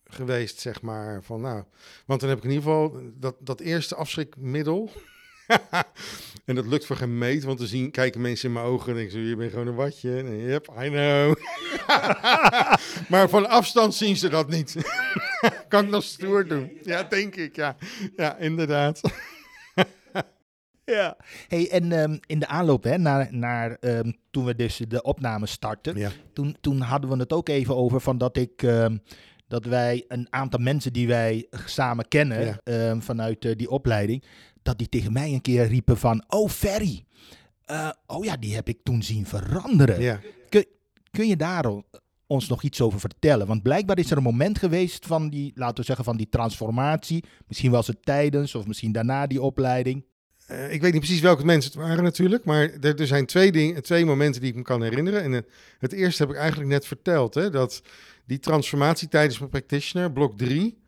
[0.08, 1.22] geweest, zeg maar.
[1.22, 1.64] Van, nou,
[2.06, 4.90] want dan heb ik in ieder geval dat, dat eerste afschrikmiddel.
[6.44, 8.94] en dat lukt voor geen meet, want dan zien, kijken mensen in mijn ogen en
[8.94, 10.16] denken ze, je bent gewoon een watje.
[10.16, 11.34] En, yep, I know.
[13.10, 14.76] maar van afstand zien ze dat niet.
[15.68, 16.78] kan ik nog stoer doen?
[16.82, 17.76] Ja, denk ik, ja.
[18.16, 19.00] Ja, inderdaad.
[20.84, 21.16] Ja.
[21.48, 25.46] Hey, en ehm, in de aanloop hè, naar, naar ehm, toen we dus de opname
[25.46, 26.10] startten, Ja.
[26.32, 28.96] toen, toen hadden we het ook even over van dat ik ehm,
[29.48, 32.60] dat wij een aantal mensen die wij samen kennen Ja.
[32.64, 34.24] ehm, vanuit eh, die opleiding,
[34.62, 37.04] dat die tegen mij een keer riepen van, oh Ferry,
[37.64, 40.00] eh, oh ja, die heb ik toen zien veranderen.
[40.00, 40.20] ja.
[41.10, 41.64] Kun je daar
[42.26, 43.46] ons nog iets over vertellen?
[43.46, 47.24] Want blijkbaar is er een moment geweest van die, laten we zeggen, van die transformatie.
[47.46, 50.04] Misschien was het tijdens of misschien daarna die opleiding.
[50.48, 53.52] Eh, ik weet niet precies welke mensen het waren natuurlijk, maar er, er zijn twee,
[53.52, 55.22] dingen, twee momenten die ik me kan herinneren.
[55.22, 55.40] En eh,
[55.78, 57.82] het eerste heb ik eigenlijk net verteld, hè, dat
[58.24, 60.78] die transformatie tijdens mijn practitioner, blok 3,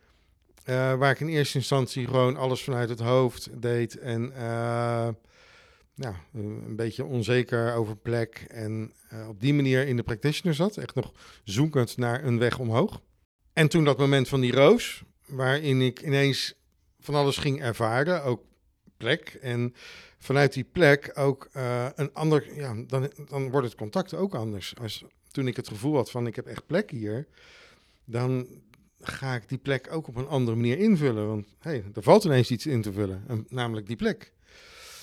[0.64, 4.32] eh, waar ik in eerste instantie gewoon alles vanuit het hoofd deed en
[5.94, 8.92] ja, een beetje onzeker over plek en
[9.28, 11.12] op die manier in de practitioner zat, echt nog
[11.44, 13.00] zoekend naar een weg omhoog.
[13.52, 16.54] En toen dat moment van die roos, waarin ik ineens
[17.00, 18.42] van alles ging ervaren, ook
[19.00, 19.38] plek.
[19.40, 19.74] En
[20.18, 24.74] vanuit die plek ook eh, een ander, ja, dan, dan wordt het contact ook anders.
[24.80, 27.26] Als, toen ik het gevoel had van ik heb echt plek hier,
[28.04, 28.46] dan
[29.00, 31.26] ga ik die plek ook op een andere manier invullen.
[31.26, 34.32] Want hey, er valt ineens iets in te vullen, en namelijk die plek.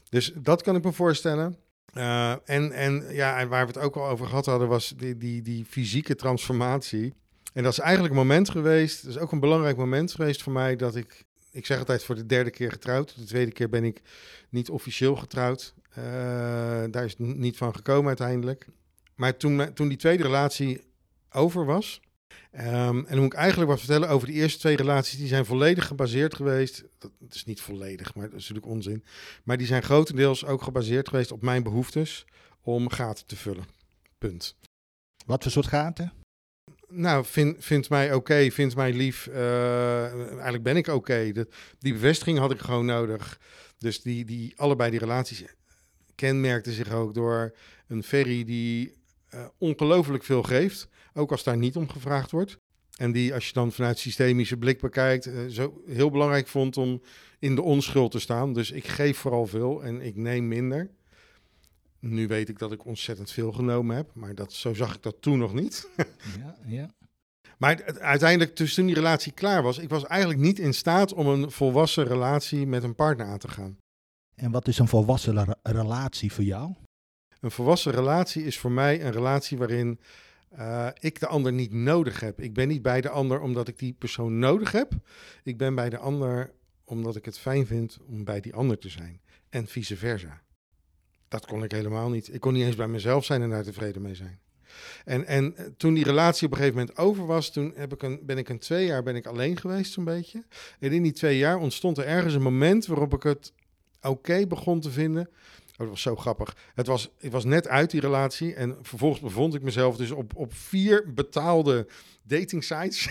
[0.09, 1.57] Dus dat kan ik me voorstellen.
[1.93, 5.17] Eh, en, en ja, en waar we het ook al over gehad hadden, was die,
[5.17, 7.13] die, die fysieke transformatie.
[7.53, 10.53] En dat is eigenlijk een moment geweest, dat is ook een belangrijk moment geweest voor
[10.53, 13.15] mij, dat ik ik zeg altijd voor de derde keer getrouwd.
[13.17, 14.01] De tweede keer ben ik
[14.49, 15.73] niet officieel getrouwd.
[15.89, 16.03] Eh,
[16.91, 18.67] daar is n- niet van gekomen uiteindelijk.
[19.15, 20.81] Maar toen, me- toen die tweede relatie
[21.31, 22.01] over was.
[22.51, 25.17] ehm, en dan moet ik eigenlijk wat vertellen over die eerste twee relaties.
[25.17, 26.83] Die zijn volledig gebaseerd geweest.
[26.97, 29.03] Dat, het is niet volledig, maar dat is natuurlijk onzin.
[29.43, 32.25] Maar die zijn grotendeels ook gebaseerd geweest op mijn behoeftes
[32.61, 33.65] om gaten te vullen.
[34.17, 34.55] Punt.
[35.25, 36.13] Wat voor soort gaten?
[36.89, 39.27] Nou, vind, vindt mij oké, vindt mij lief.
[39.27, 41.31] eh, eigenlijk ben ik oké.
[41.79, 43.39] Die bevestiging had ik gewoon nodig.
[43.77, 45.43] Dus die, die, allebei die relaties
[46.15, 47.55] kenmerkten zich ook door
[47.87, 48.93] een ferry die
[49.29, 50.87] eh, ongelooflijk veel geeft.
[51.13, 52.57] Ook als daar niet om gevraagd wordt.
[52.97, 57.01] En die, als je dan vanuit systemische blik bekijkt, eh, zo heel belangrijk vond om
[57.39, 58.53] in de onschuld te staan.
[58.53, 60.89] Dus ik geef vooral veel en ik neem minder.
[61.99, 65.21] Nu weet ik dat ik ontzettend veel genomen heb, maar dat, zo zag ik dat
[65.21, 65.89] toen nog niet.
[66.37, 66.89] Ja, ja.
[67.57, 71.27] Maar uiteindelijk, dus toen die relatie klaar was, ik was eigenlijk niet in staat om
[71.27, 73.77] een volwassen relatie met een partner aan te gaan.
[74.35, 76.73] En wat is een volwassen re- relatie voor jou?
[77.39, 79.99] Een volwassen relatie is voor mij een relatie waarin
[80.49, 82.41] eh, ik de ander niet nodig heb.
[82.41, 84.93] Ik ben niet bij de ander omdat ik die persoon nodig heb.
[85.43, 86.51] Ik ben bij de ander
[86.83, 89.21] omdat ik het fijn vind om bij die ander te zijn.
[89.49, 90.41] En vice versa.
[91.27, 92.33] Dat kon ik helemaal niet.
[92.33, 94.39] Ik kon niet eens bij mezelf zijn en daar tevreden mee zijn.
[95.05, 98.03] En, en eh, toen die relatie op een gegeven moment over was, toen heb ik
[98.03, 100.43] een, ben ik een twee jaar ben ik alleen geweest zo'n beetje.
[100.79, 103.53] En in die twee jaar ontstond er ergens een moment waarop ik het
[104.01, 105.29] oké begon te vinden.
[105.71, 106.55] Oh, dat was zo grappig.
[106.75, 110.35] Het was, ik was net uit die relatie en vervolgens bevond ik mezelf dus op,
[110.35, 111.87] op vier betaalde
[112.23, 113.07] dating sites.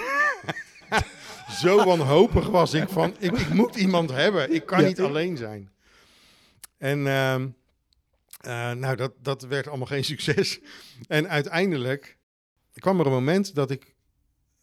[1.63, 4.55] zo wanhopig was ik van, ik, ik moet iemand hebben.
[4.55, 4.87] Ik kan Ja.
[4.87, 5.71] niet alleen zijn.
[6.79, 7.49] En ehm,
[8.47, 10.61] eh, nou, dat, dat werd allemaal geen succes.
[11.09, 12.19] En uiteindelijk
[12.73, 13.95] kwam er een moment dat ik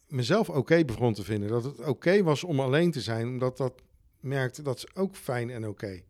[0.06, 1.48] mezelf oké begon te vinden.
[1.48, 3.82] Dat het oké was om alleen te zijn, omdat dat
[4.20, 6.02] merkte dat is ook fijn en oké.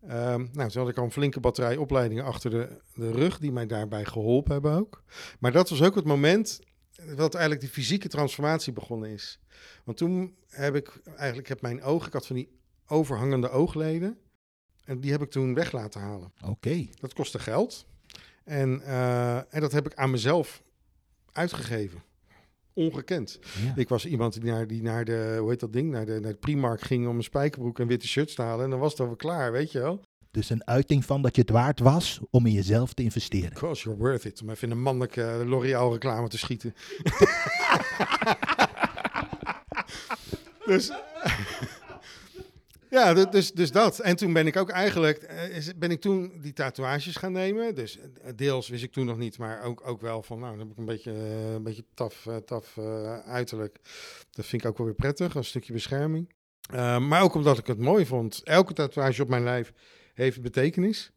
[0.00, 3.52] Ehm, nou, toen had ik al een flinke batterij opleidingen achter de, de rug die
[3.52, 5.02] mij daarbij geholpen hebben ook.
[5.38, 6.60] Maar dat was ook het moment
[7.16, 9.40] dat eigenlijk die fysieke transformatie begonnen is.
[9.84, 14.18] Want toen heb ik eigenlijk heb mijn ogen, ik had van die overhangende oogleden.
[14.84, 16.32] En die heb ik toen weg laten halen.
[16.44, 16.86] Oké.
[17.00, 17.86] Dat kostte geld.
[18.44, 20.62] En, eh, en dat heb ik aan mezelf
[21.32, 22.02] uitgegeven.
[22.74, 23.38] Ongekend.
[23.64, 23.72] Ja.
[23.76, 26.32] Ik was iemand die naar, die naar de, hoe heet dat ding, naar de, naar
[26.32, 28.64] de Primark ging om een spijkerbroek en witte shirts te halen.
[28.64, 30.00] En dan was het alweer klaar, weet je wel.
[30.30, 33.48] Dus een uiting van dat je het waard was om in jezelf te investeren.
[33.48, 34.42] Because you're worth it.
[34.42, 36.74] Om even in een mannelijke L'Oreal reclame te schieten.
[40.66, 40.92] dus,
[42.92, 43.98] Ja, du- dus, dus dat.
[43.98, 47.74] En toen ben ik ook eigenlijk, eh, ben ik toen die tatoeages gaan nemen.
[47.74, 50.58] Dus eh, deels wist ik toen nog niet, maar ook, ook wel van, nou, dan
[50.60, 52.78] heb ik een beetje, eh, een beetje taf, taf
[53.26, 53.78] uiterlijk.
[54.30, 56.32] Dat vind ik ook wel weer prettig, een stukje bescherming.
[57.08, 58.40] Maar ook omdat ik het mooi vond.
[58.44, 59.72] Elke tatoeage op mijn lijf
[60.14, 61.12] heeft betekenis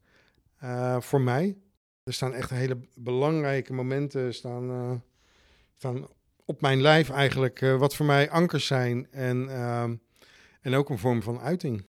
[0.99, 1.57] voor mij.
[2.03, 5.03] Er staan echt hele belangrijke momenten staan,
[5.73, 6.07] staan
[6.45, 9.07] op mijn lijf eigenlijk, wat voor mij ankers zijn.
[9.11, 9.49] En...
[10.65, 11.87] en ook een vorm van uiting.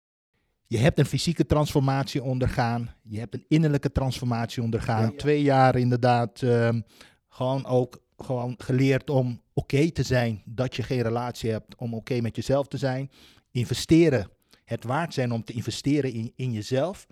[0.68, 2.96] Je hebt een fysieke transformatie ondergaan.
[3.04, 5.02] Je hebt een innerlijke transformatie ondergaan.
[5.02, 5.18] Ja.
[5.18, 6.82] Twee jaar inderdaad ehm,
[7.30, 11.76] gewoon ook gewoon geleerd om oké te zijn dat je geen relatie hebt.
[11.76, 13.12] Om oké met jezelf te zijn.
[13.52, 14.30] Investeren.
[14.66, 17.08] Het waard zijn om te investeren in, in jezelf.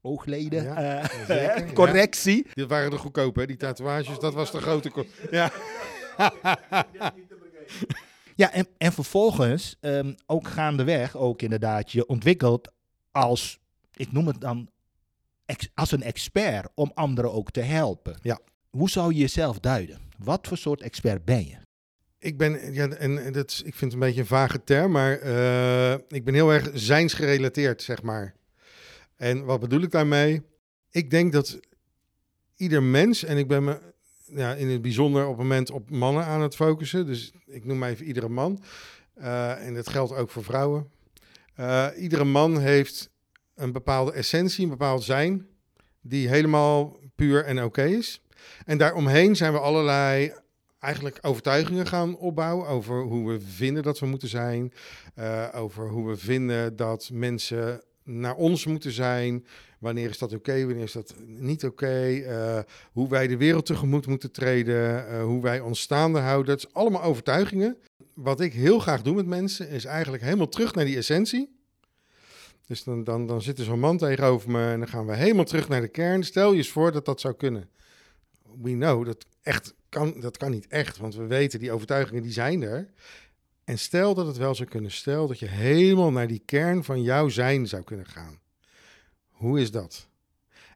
[0.00, 0.62] Oogleden.
[0.62, 1.72] Ja, eh, zeker, ja.
[1.72, 2.46] correctie.
[2.52, 3.46] Die waren er goedkoop, hè?
[3.46, 5.06] Die tatoeages, dat was de grote...
[5.30, 5.52] Ja.
[8.34, 12.68] Ja, en, en vervolgens ehm, ook gaandeweg, ook inderdaad, je ontwikkelt
[13.10, 13.58] als,
[13.94, 14.68] ik noem het dan,
[15.46, 18.18] ex- als een expert om anderen ook te helpen.
[18.22, 18.40] Ja.
[18.70, 19.98] Hoe zou je jezelf duiden?
[20.18, 21.56] Wat voor soort expert ben je?
[22.18, 24.92] Ik ben, ja, en en dat is, ik vind het een beetje een vage term,
[24.92, 28.34] maar eh, ik ben heel erg zijnsgerelateerd, zeg maar.
[29.16, 30.42] En wat bedoel ik daarmee?
[30.90, 31.60] Ik denk dat
[32.56, 33.93] ieder mens, en ik ben me
[34.24, 37.78] ja, in het bijzonder op het moment op mannen aan het focussen, dus ik noem
[37.78, 38.62] maar even iedere man,
[39.14, 40.90] eh, en dat geldt ook voor vrouwen.
[41.54, 43.10] Eh, iedere man heeft
[43.54, 45.46] een bepaalde essentie, een bepaald zijn,
[46.00, 48.22] die helemaal puur en oké is.
[48.64, 50.32] En daaromheen zijn we allerlei
[50.78, 54.72] eigenlijk overtuigingen gaan opbouwen over hoe we vinden dat we moeten zijn,
[55.14, 59.46] eh, over hoe we vinden dat mensen naar ons moeten zijn.
[59.78, 61.86] Wanneer is dat oké, wanneer is dat niet oké?
[61.86, 62.58] eh,
[62.92, 66.46] hoe wij de wereld tegemoet moeten treden, eh, hoe wij ons staande houden.
[66.46, 67.76] Dat is allemaal overtuigingen.
[68.14, 71.52] Wat ik heel graag doe met mensen is eigenlijk helemaal terug naar die essentie.
[72.66, 75.44] Dus dan, dan, dan zit er zo'n man tegenover me en dan gaan we helemaal
[75.44, 76.22] terug naar de kern.
[76.22, 77.68] Stel je eens voor dat dat zou kunnen.
[78.62, 82.32] We know dat echt kan, dat kan niet echt, want we weten die overtuigingen die
[82.32, 82.88] zijn er.
[83.64, 87.02] En stel dat het wel zou kunnen, stel dat je helemaal naar die kern van
[87.02, 88.38] jouw zijn zou kunnen gaan.
[89.30, 90.08] Hoe is dat?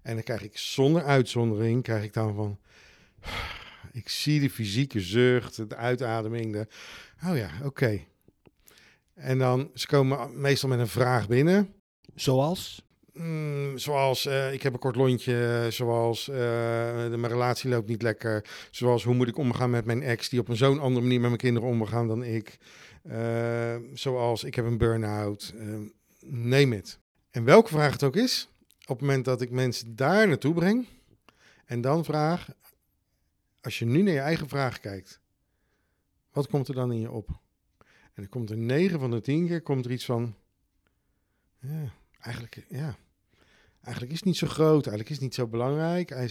[0.02, 2.58] En dan krijg ik zonder uitzondering, krijg ik dan van,
[3.92, 6.66] ik zie de fysieke zucht, de uitademing, de,
[7.26, 8.00] oh ja, oké.
[9.14, 11.74] En dan, ze komen meestal met een vraag binnen.
[12.14, 12.87] Zoals?
[13.18, 16.36] Mm, zoals, eh, ik heb een kort lontje, zoals, eh,
[17.08, 20.48] mijn relatie loopt niet lekker, zoals, hoe moet ik omgaan met mijn ex, die op
[20.48, 22.58] een zo'n andere manier met mijn kinderen omgaan dan ik,
[23.02, 25.54] Eh, zoals, ik heb een burn-out,
[26.20, 26.98] neem het.
[27.30, 28.48] En welke vraag het ook is,
[28.80, 30.86] op het moment dat ik mensen daar naartoe breng,
[31.64, 32.48] en dan vraag,
[33.60, 35.20] als je nu naar je eigen vraag kijkt,
[36.32, 37.28] wat komt er dan in je op?
[38.14, 40.34] En er komt er 9 van de 10 keer, komt er iets van,
[41.60, 42.96] ja, eigenlijk, ja,
[43.88, 46.10] eigenlijk is het niet zo groot, eigenlijk is het niet zo belangrijk.
[46.10, 46.28] En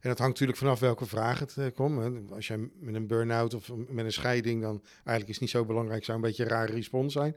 [0.00, 2.30] dat hangt natuurlijk vanaf welke vraag het eh, komt.
[2.32, 5.64] Als jij met een burn-out of met een scheiding, dan eigenlijk is het niet zo
[5.64, 7.36] belangrijk, zou een beetje een rare respons zijn.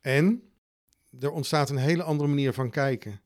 [0.00, 0.42] En
[1.20, 3.20] er ontstaat een hele andere manier van kijken.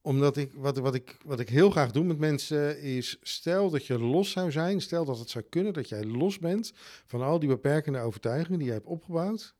[0.00, 3.86] Omdat ik, wat, wat, ik, wat ik heel graag doe met mensen is, stel dat
[3.86, 6.72] je los zou zijn, stel dat het zou kunnen dat jij los bent
[7.06, 9.54] van al die beperkende overtuigingen die jij hebt opgebouwd.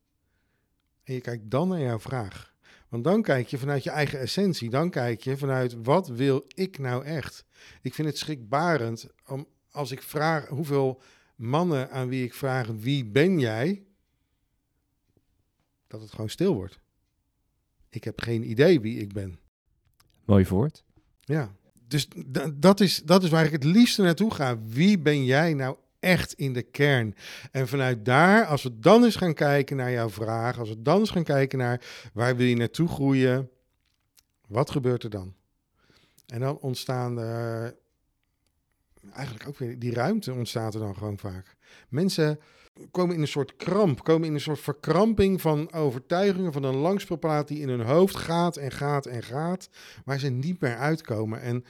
[1.05, 2.52] En je kijkt dan naar jouw vraag.
[2.93, 4.71] Want dan kijk je vanuit je eigen essentie.
[4.71, 7.45] Dan kijk je vanuit wat wil ik nou echt?
[7.83, 11.03] Ik vind het schrikbarend om als ik vraag hoeveel
[11.37, 13.83] mannen aan wie ik vraag wie ben jij,
[15.87, 16.81] dat het gewoon stil wordt.
[17.89, 19.39] Ik heb geen idee wie ik ben.
[20.25, 20.85] Mooi voort.
[21.21, 21.53] Ja,
[21.89, 22.09] dus
[22.55, 24.63] dat, is, dat is waar ik het liefste naartoe ga.
[24.63, 27.15] Wie ben jij nou echt in de kern?
[27.51, 30.99] En vanuit daar, als we dan eens gaan kijken naar jouw vraag, als we dan
[30.99, 33.51] eens gaan kijken naar waar wil je naartoe groeien,
[34.49, 35.35] wat gebeurt er dan?
[36.27, 37.77] En dan ontstaan er
[39.13, 41.57] eigenlijk ook weer die ruimte ontstaat er dan gewoon vaak.
[41.89, 42.41] Mensen
[42.91, 47.49] komen in een soort kramp, komen in een soort verkramping van overtuigingen van een langspeelplaat
[47.49, 49.69] die in hun hoofd gaat en gaat en gaat,
[50.05, 51.41] waar ze niet meer uitkomen.
[51.41, 51.65] En,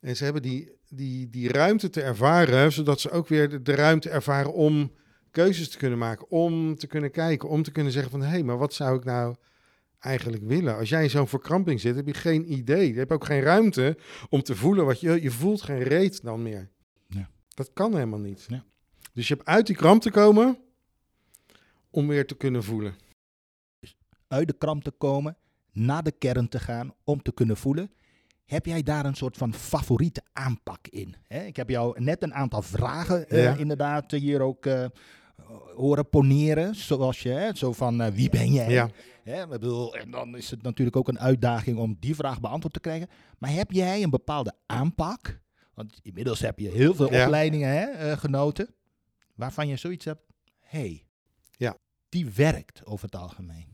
[0.00, 3.74] en ze hebben die, die, die ruimte te ervaren, zodat ze ook weer de, de
[3.74, 4.92] ruimte ervaren om
[5.30, 8.42] keuzes te kunnen maken, om te kunnen kijken, om te kunnen zeggen van hé, hey,
[8.42, 9.36] maar wat zou ik nou
[9.98, 10.76] eigenlijk willen?
[10.76, 12.92] Als jij in zo'n verkramping zit, heb je geen idee.
[12.92, 13.98] Je hebt ook geen ruimte
[14.28, 16.70] om te voelen wat je, je voelt geen reet dan meer.
[17.06, 17.28] Ja.
[17.54, 18.46] Dat kan helemaal niet.
[18.48, 18.64] Ja.
[19.12, 20.58] Dus je hebt uit die kramp te komen
[21.90, 22.94] om weer te kunnen voelen.
[24.28, 25.36] Uit de kramp te komen,
[25.72, 27.90] naar de kern te gaan om te kunnen voelen.
[28.48, 31.16] Heb jij daar een soort van favoriete aanpak in?
[31.28, 33.54] Ik heb jou net een aantal vragen eh, Ja.
[33.56, 34.84] inderdaad hier ook eh,
[35.76, 36.74] horen poneren.
[36.74, 38.90] Zoals je, hè, zo van eh, wie ben jij?
[39.24, 39.46] Ja.
[39.46, 43.08] Bedoel, en dan is het natuurlijk ook een uitdaging om die vraag beantwoord te krijgen.
[43.38, 45.40] Maar heb jij een bepaalde aanpak?
[45.74, 47.24] Want inmiddels heb je heel veel Ja.
[47.24, 48.74] opleidingen hè, genoten.
[49.34, 50.22] Waarvan je zoiets hebt.
[50.60, 51.06] hey,
[51.56, 51.76] Ja.
[52.08, 53.66] die werkt over het algemeen.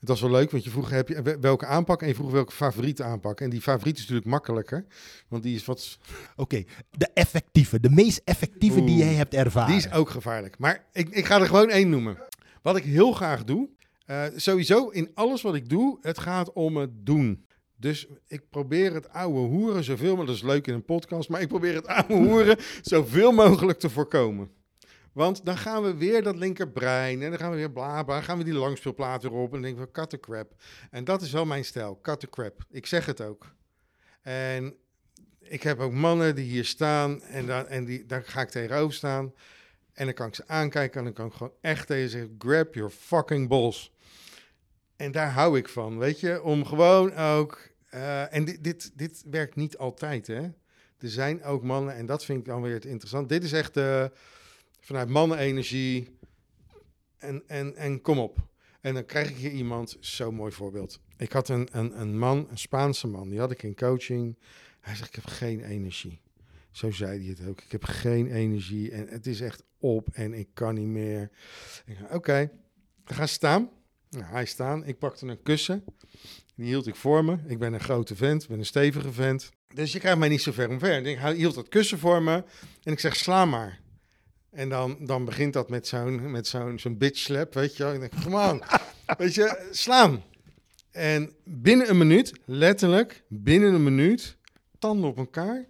[0.00, 2.30] Het was wel leuk, want je vroeg heb je, wel- welke aanpak en je vroeg
[2.30, 3.40] welke favoriete aanpak.
[3.40, 4.86] En die favoriet is natuurlijk makkelijker,
[5.28, 5.98] want die is, wat,
[6.36, 9.68] Oké, de effectieve, de meest effectieve die jij hebt ervaren.
[9.68, 10.58] die is ook gevaarlijk.
[10.58, 12.18] Maar ik, ik ga er gewoon één noemen.
[12.62, 13.68] Wat ik heel graag doe,
[14.06, 17.44] eh, sowieso in alles wat ik doe, het gaat om het doen.
[17.76, 21.40] Dus ik probeer het oude hoeren zoveel, maar dat is leuk in een podcast, maar
[21.40, 24.50] ik probeer het oude hoeren zoveel mogelijk te voorkomen.
[25.16, 28.38] Want dan gaan we weer dat linkerbrein en dan gaan we weer bla bla, gaan
[28.38, 30.54] we die langspeelplaat weer op en dan denken we cut the crap.
[30.90, 32.64] En dat is wel mijn stijl, cut the crap.
[32.70, 33.54] Ik zeg het ook.
[34.22, 34.74] En
[35.40, 38.94] ik heb ook mannen die hier staan en, dan, en die, daar ga ik tegenover
[38.94, 39.32] staan.
[39.92, 42.34] En dan kan ik ze aankijken en dan kan ik gewoon echt tegen ze zeggen,
[42.38, 43.92] grab your fucking balls.
[44.96, 47.68] En daar hou ik van, weet je, om gewoon ook...
[47.88, 50.42] eh, en dit, dit, dit werkt niet altijd, hè.
[50.98, 53.28] Er zijn ook mannen, en dat vind ik dan weer het interessant.
[53.28, 54.04] Dit is echt eh,
[54.86, 56.18] vanuit mannenenergie
[57.18, 58.48] en, en, en kom op.
[58.80, 61.00] En dan krijg ik hier iemand, zo'n mooi voorbeeld.
[61.16, 64.38] Ik had een, een, een man, een Spaanse man, die had ik in coaching.
[64.80, 66.20] Hij zegt, ik heb geen energie.
[66.70, 67.60] Zo zei hij het ook.
[67.60, 71.30] Ik heb geen energie en het is echt op en ik kan niet meer.
[72.10, 72.50] Oké,
[73.04, 73.70] ga staan.
[74.10, 74.84] Nou, hij staan.
[74.84, 75.84] Ik pakte een kussen.
[76.54, 77.38] Die hield ik voor me.
[77.46, 79.50] Ik ben een grote vent, ben een stevige vent.
[79.74, 81.06] Dus je krijgt mij niet zo ver omver.
[81.06, 82.44] Ik hield dat kussen voor me
[82.82, 83.84] en ik zeg, sla maar.
[84.56, 87.94] En dan, dan begint dat met zo'n, met zo'n, zo'n bitch slap, weet je wel.
[87.94, 88.62] Ik denk, come on.
[89.18, 90.22] weet je, slaan.
[90.90, 94.36] En binnen een minuut, letterlijk, binnen een minuut,
[94.78, 95.66] tanden op elkaar.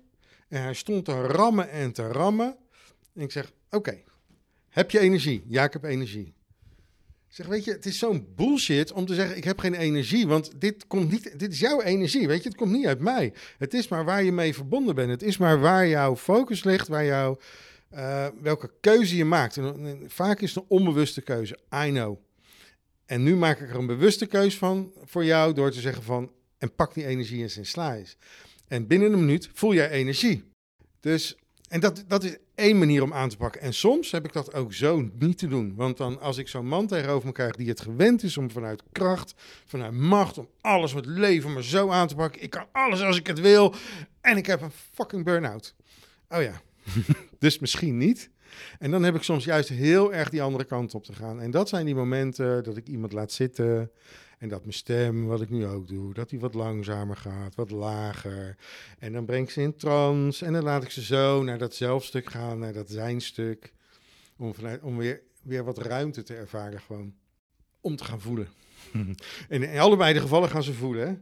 [0.49, 2.57] En hij stond te rammen en te rammen.
[3.15, 4.03] En ik zeg, oké,
[4.69, 5.45] heb je energie?
[5.49, 6.35] Ja, ik heb energie.
[7.29, 10.27] Ik zeg, weet je, het is zo'n bullshit om te zeggen, ik heb geen energie.
[10.27, 12.49] Want dit, komt niet, dit is jouw energie, weet je.
[12.49, 13.33] Het komt niet uit mij.
[13.59, 15.11] Het is maar waar je mee verbonden bent.
[15.11, 17.39] Het is maar waar jouw focus ligt, waar jouw,
[17.89, 19.57] eh, welke keuze je maakt.
[19.57, 22.19] En, en vaak is het een onbewuste keuze, I know.
[23.07, 26.31] En nu maak ik er een bewuste keuze van voor jou door te zeggen van,
[26.59, 27.99] en pak die energie eens in sla.
[28.69, 30.45] En binnen een minuut voel jij energie.
[31.01, 31.37] Dus,
[31.69, 33.61] en dat, dat is één manier om aan te pakken.
[33.61, 35.75] En soms heb ik dat ook zo niet te doen.
[35.75, 38.83] Want dan, als ik zo'n man tegenover me krijg die het gewend is om vanuit
[38.93, 39.35] kracht,
[39.67, 42.43] vanuit macht, om alles met leven maar zo aan te pakken.
[42.43, 43.75] Ik kan alles als ik het wil.
[44.21, 45.75] En ik heb een fucking burn-out.
[46.29, 46.61] Oh ja,
[47.39, 48.31] dus misschien niet.
[48.79, 51.41] En dan heb ik soms juist heel erg die andere kant op te gaan.
[51.41, 53.91] En dat zijn die momenten dat ik iemand laat zitten.
[54.39, 57.71] En dat mijn stem, wat ik nu ook doe, dat die wat langzamer gaat, wat
[57.71, 58.57] lager.
[58.99, 60.45] En dan breng ik ze in trance.
[60.45, 63.73] En dan laat ik ze zo naar dat zelfstuk gaan, naar dat zijnstuk.
[64.37, 67.15] Om, vanuit, om weer, weer wat ruimte te ervaren gewoon.
[67.81, 68.49] Om te gaan voelen.
[69.49, 71.09] en in allebei de gevallen gaan ze voelen.
[71.09, 71.15] hè.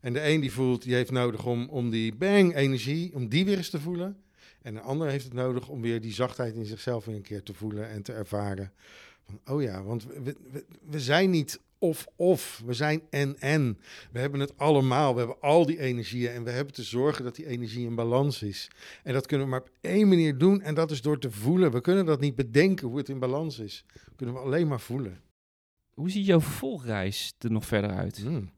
[0.00, 3.44] En de een die voelt, die heeft nodig om, om die bang energie, om die
[3.44, 4.22] weer eens te voelen.
[4.62, 7.42] En de ander heeft het nodig om weer die zachtheid in zichzelf weer een keer
[7.42, 8.72] te voelen en te ervaren.
[9.22, 13.78] Van, oh ja, want we, we, we zijn niet of-of, we zijn en-en.
[14.12, 17.36] We hebben het allemaal, we hebben al die energieën en we hebben te zorgen dat
[17.36, 18.70] die energie in balans is.
[19.02, 21.72] En dat kunnen we maar op één manier doen en dat is door te voelen.
[21.72, 23.84] We kunnen dat niet bedenken hoe het in balans is.
[23.92, 25.20] Dat kunnen we alleen maar voelen.
[25.94, 28.18] Hoe ziet jouw vervolgreis er nog verder uit?
[28.18, 28.50] Hmm.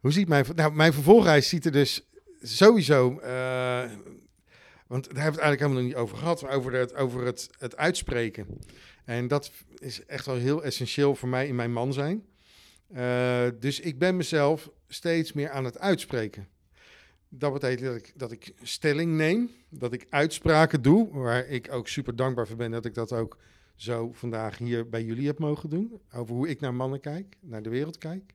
[0.00, 0.44] Hoe ziet mijn...
[0.54, 2.08] Nou, mijn vervolgreis ziet er dus
[2.42, 3.18] sowieso...
[3.18, 3.90] eh,
[4.90, 6.42] want daar hebben we het eigenlijk helemaal niet over gehad.
[6.42, 8.46] Maar over, het, over het, het uitspreken.
[9.04, 12.26] En dat is echt wel heel essentieel voor mij in mijn man zijn.
[12.88, 16.48] Eh, dus ik ben mezelf steeds meer aan het uitspreken.
[17.28, 19.50] Dat betekent dat ik, dat ik stelling neem.
[19.68, 21.08] Dat ik uitspraken doe.
[21.12, 23.38] Waar ik ook super dankbaar voor ben dat ik dat ook
[23.76, 26.00] zo vandaag hier bij jullie heb mogen doen.
[26.14, 28.34] Over hoe ik naar mannen kijk, naar de wereld kijk.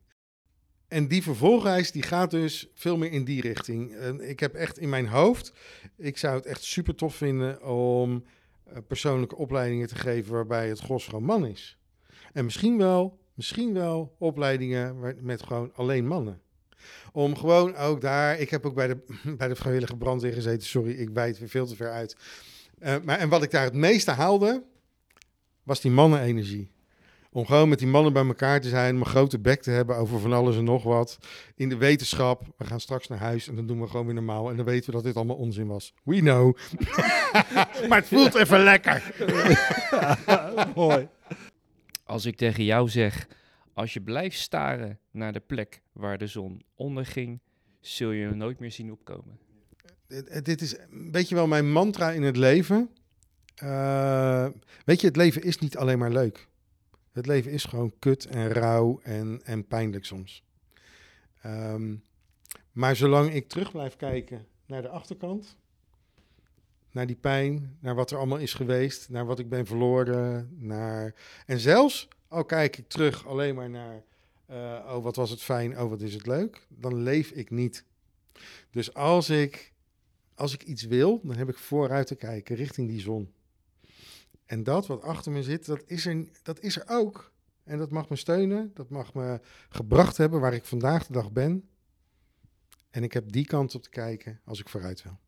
[0.88, 3.96] En die vervolgreis die gaat dus veel meer in die richting.
[3.96, 5.54] En ik heb echt in mijn hoofd,
[5.98, 8.26] ik zou het echt super tof vinden om
[8.64, 11.78] eh, persoonlijke opleidingen te geven waarbij het gros gewoon man is.
[12.34, 16.42] En misschien wel, misschien wel opleidingen met gewoon alleen mannen.
[17.12, 18.98] Om gewoon ook daar, ik heb ook bij de,
[19.38, 22.16] bij de vrijwillige brandweer gezeten, sorry, ik bijt weer veel te ver uit.
[22.80, 24.64] Eh, maar, en wat ik daar het meeste haalde,
[25.64, 26.72] was die mannenenergie.
[27.36, 29.96] Om gewoon met die mannen bij elkaar te zijn, om een grote bek te hebben
[29.96, 31.18] over van alles en nog wat.
[31.56, 34.50] In de wetenschap, we gaan straks naar huis en dan doen we gewoon weer normaal.
[34.50, 35.94] En dan weten we dat dit allemaal onzin was.
[36.04, 36.58] We know.
[37.90, 39.14] maar het voelt even lekker.
[40.76, 41.08] Mooi.
[42.04, 43.28] Als ik tegen jou zeg,
[43.74, 47.40] als je blijft staren naar de plek waar de zon onderging,
[47.80, 49.40] zul je hem nooit meer zien opkomen.
[50.44, 52.90] Dit, is een beetje wel mijn mantra in het leven.
[53.56, 54.48] Eh,
[54.86, 56.48] weet je, het leven is niet alleen maar leuk.
[57.16, 60.44] Het leven is gewoon kut en rauw en, en pijnlijk soms.
[61.42, 61.96] Ehm,
[62.72, 65.58] maar zolang ik terug blijf kijken naar de achterkant,
[66.92, 71.14] naar die pijn, naar wat er allemaal is geweest, naar wat ik ben verloren, naar...
[71.46, 74.04] En zelfs al kijk ik terug alleen maar naar,
[74.50, 77.86] uh, oh wat was het fijn, oh wat is het leuk, dan leef ik niet.
[78.72, 79.74] Dus als ik,
[80.34, 83.34] als ik iets wil, dan heb ik vooruit te kijken richting die zon.
[84.46, 87.34] En dat wat achter me zit, dat is er, dat is er ook.
[87.64, 89.40] En dat mag me steunen, dat mag me
[89.70, 91.70] gebracht hebben waar ik vandaag de dag ben.
[92.90, 95.20] En ik heb die kant op te kijken als ik vooruit wil.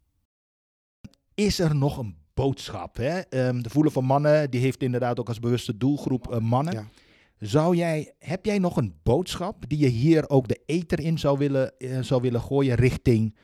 [1.34, 2.95] Is er nog een boodschap?
[2.95, 3.47] Hè?
[3.47, 6.74] Um, de Voelen van Mannen, die heeft inderdaad ook als bewuste doelgroep uh, mannen.
[6.74, 6.88] Ja.
[7.39, 11.38] Zou jij, heb jij nog een boodschap die je hier ook de eter in zou
[11.38, 13.36] willen, uh, zou willen gooien richting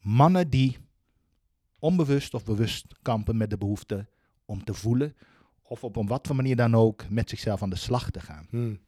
[0.00, 0.78] mannen die
[1.78, 4.06] onbewust of bewust kampen met de behoefte
[4.52, 5.16] om te voelen
[5.62, 8.46] of op een wat voor manier dan ook met zichzelf aan de slag te gaan?
[8.50, 8.78] Hmm.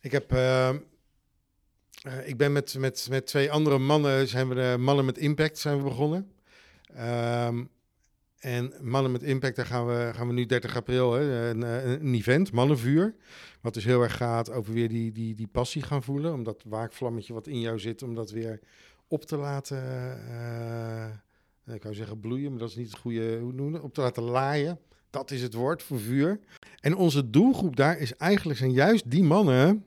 [0.00, 0.68] Ik heb uh,
[2.06, 5.58] uh, ik ben met, met, met twee andere mannen, zijn we de Mannen met Impact
[5.58, 6.32] zijn we begonnen.
[6.98, 7.70] Um,
[8.38, 12.14] en Mannen met Impact, daar gaan we, gaan we nu 30 april, hè, een, een,
[12.14, 13.14] event, Mannenvuur.
[13.60, 16.32] Wat dus heel erg gaat over weer die, die, die passie gaan voelen.
[16.32, 18.60] Om dat waakvlammetje wat in jou zit, om dat weer
[19.08, 19.82] op te laten,
[20.28, 21.04] uh,
[21.74, 24.22] ik zou zeggen bloeien, maar dat is niet het goede, hoe noemen Op te laten
[24.22, 24.78] laaien.
[25.10, 26.40] Dat is het woord voor vuur.
[26.80, 29.84] En onze doelgroep daar is eigenlijk zijn juist die mannen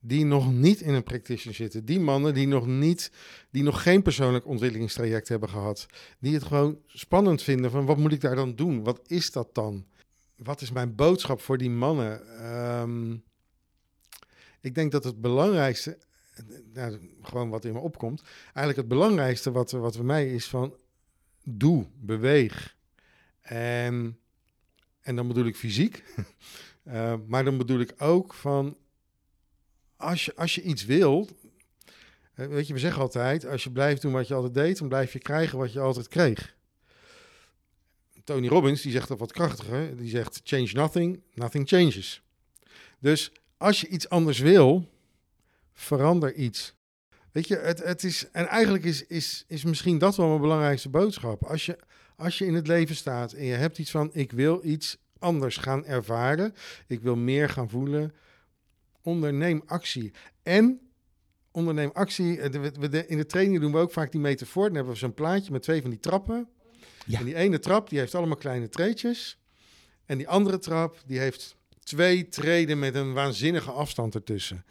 [0.00, 1.84] die nog niet in een practitioner zitten.
[1.84, 3.12] Die mannen die nog niet,
[3.50, 5.86] die nog geen persoonlijk ontwikkelingstraject hebben gehad.
[6.18, 8.84] Die het gewoon spannend vinden van wat moet ik daar dan doen?
[8.84, 9.86] Wat is dat dan?
[10.36, 12.44] Wat is mijn boodschap voor die mannen?
[12.80, 13.24] Um,
[14.60, 15.98] ik denk dat het belangrijkste,
[16.72, 20.74] nou, gewoon wat in me opkomt, eigenlijk het belangrijkste wat, wat bij mij is van
[21.48, 22.76] doe, beweeg.
[23.40, 24.18] En,
[25.00, 26.04] en dan bedoel ik fysiek.
[26.84, 28.76] Uh, maar dan bedoel ik ook van
[29.96, 31.28] als je, als je iets wil,
[32.34, 35.12] weet je, we zeggen altijd, als je blijft doen wat je altijd deed, dan blijf
[35.12, 36.54] je krijgen wat je altijd kreeg.
[38.24, 42.22] Tony Robbins, die zegt dat wat krachtiger, die zegt, change nothing, nothing changes.
[42.98, 44.88] Dus als je iets anders wil,
[45.72, 46.74] verander iets.
[47.36, 50.88] Weet je, het, het is, en eigenlijk is, is, is misschien dat wel mijn belangrijkste
[50.88, 51.44] boodschap.
[51.44, 51.78] Als je,
[52.16, 55.56] als je in het leven staat en je hebt iets van, ik wil iets anders
[55.56, 56.54] gaan ervaren,
[56.86, 58.14] ik wil meer gaan voelen,
[59.02, 60.12] onderneem actie.
[60.42, 60.80] En
[61.50, 62.40] onderneem actie.
[62.40, 64.66] Eh, in de training doen we ook vaak die metafoor.
[64.66, 66.48] Dan hebben we zo'n plaatje met twee van die trappen.
[67.06, 67.18] Ja.
[67.18, 69.38] En die ene trap die heeft allemaal kleine treetjes.
[70.06, 74.64] En die andere trap die heeft twee treden met een waanzinnige afstand ertussen.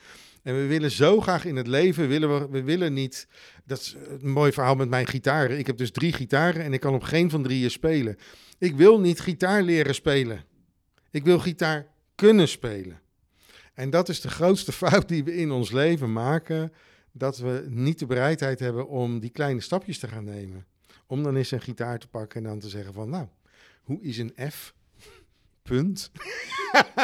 [0.45, 3.27] En we willen zo graag in het leven, willen we, we willen niet...
[3.63, 5.57] Dat is een mooi verhaal met mijn gitaren.
[5.57, 8.17] Ik heb dus drie gitaren en ik kan op geen van drieën spelen.
[8.57, 10.43] Ik wil niet gitaar leren spelen.
[11.11, 13.01] Ik wil gitaar kunnen spelen.
[13.73, 16.73] En dat is de grootste fout die we in ons leven maken.
[17.11, 20.65] Dat we niet de bereidheid hebben om die kleine stapjes te gaan nemen.
[21.07, 23.27] Om dan eens een gitaar te pakken en dan te zeggen van nou,
[23.83, 24.73] hoe is een F?
[25.70, 26.11] Punt.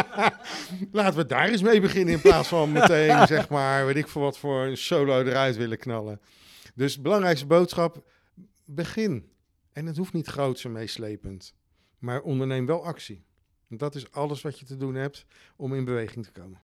[0.91, 4.21] Laten we daar eens mee beginnen in plaats van meteen, zeg maar, weet ik voor
[4.21, 6.21] wat voor een solo eruit willen knallen.
[6.75, 8.11] Dus belangrijkste boodschap,
[8.65, 9.31] begin.
[9.73, 11.53] En het hoeft niet groots en meeslepend,
[11.97, 13.25] maar onderneem wel actie.
[13.67, 16.61] Dat is alles wat je te doen hebt om in beweging te komen.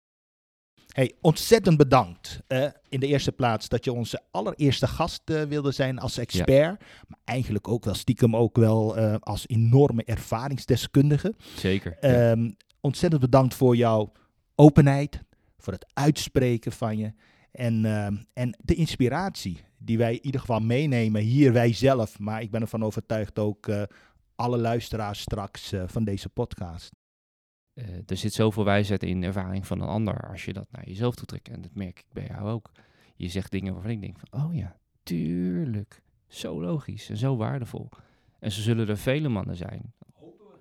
[0.87, 2.41] Hey, ontzettend bedankt.
[2.47, 6.79] Uh, in de eerste plaats dat je onze allereerste gast uh, wilde zijn als expert.
[7.07, 11.33] Maar eigenlijk ook wel stiekem ook wel uh, als enorme ervaringsdeskundige.
[11.55, 11.97] Zeker.
[12.31, 14.11] Um, ontzettend bedankt voor jouw
[14.55, 15.21] openheid,
[15.57, 17.13] voor het uitspreken van je.
[17.51, 22.19] En, ehm, en de inspiratie die wij in ieder geval meenemen, hier wij zelf.
[22.19, 23.71] Maar ik ben ervan overtuigd ook
[24.35, 26.91] alle luisteraars straks van deze podcast.
[27.77, 31.15] Uh, er zit zoveel wijsheid in ervaring van een ander als je dat naar jezelf
[31.15, 31.49] toe trekt.
[31.49, 32.71] En dat merk ik bij jou ook.
[33.15, 36.01] Je zegt dingen waarvan ik denk van, oh ja, tuurlijk.
[36.27, 37.89] Zo logisch en zo waardevol.
[38.39, 39.93] En zo zullen er vele mannen zijn,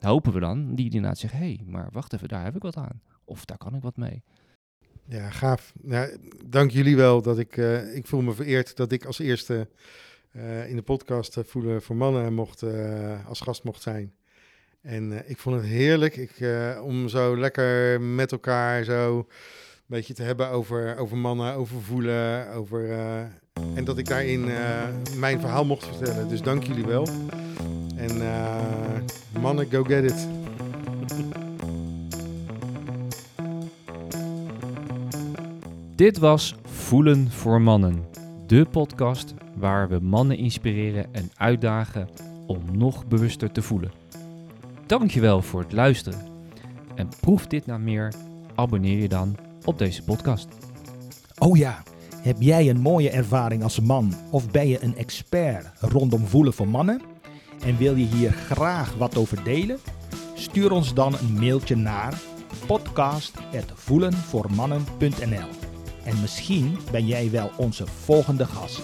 [0.01, 2.77] hopen we dan, die inderdaad zeggen, hé, hey, maar wacht even, daar heb ik wat
[2.77, 3.03] aan.
[3.25, 4.23] Of daar kan ik wat mee.
[5.05, 5.73] Ja, gaaf.
[6.47, 9.69] Dank jullie wel dat ik, uh, ik voel me vereerd dat ik als eerste
[10.33, 12.63] uh, in de podcast Voelen voor Mannen mocht,
[13.27, 14.15] als gast mocht zijn.
[14.83, 19.27] En uh, ik vond het heerlijk ik, uh, om zo lekker met elkaar zo een
[19.87, 22.89] beetje te hebben over, over mannen, over voelen, over...
[22.89, 23.21] Uh,
[23.75, 24.45] en dat ik daarin
[25.19, 26.29] mijn verhaal mocht vertellen.
[26.29, 27.09] Dus dank jullie wel.
[27.97, 28.23] En
[29.41, 30.29] mannen, go get it.
[35.95, 38.05] Dit was Voelen voor Mannen.
[38.47, 42.09] De podcast waar we mannen inspireren en uitdagen
[42.47, 44.06] om nog bewuster te voelen.
[44.87, 46.21] Dankjewel voor het luisteren.
[46.95, 48.13] En proef dit nou meer,
[48.55, 50.49] abonneer je dan op deze podcast.
[51.39, 51.83] Oh ja,
[52.23, 56.69] heb jij een mooie ervaring als man of ben je een expert rondom voelen voor
[56.69, 57.01] mannen?
[57.65, 59.79] En wil je hier graag wat over delen?
[60.35, 62.21] Stuur ons dan een mailtje naar
[62.67, 65.49] podcast.voelenvoormannen.nl
[66.05, 68.83] En misschien ben jij wel onze volgende gast.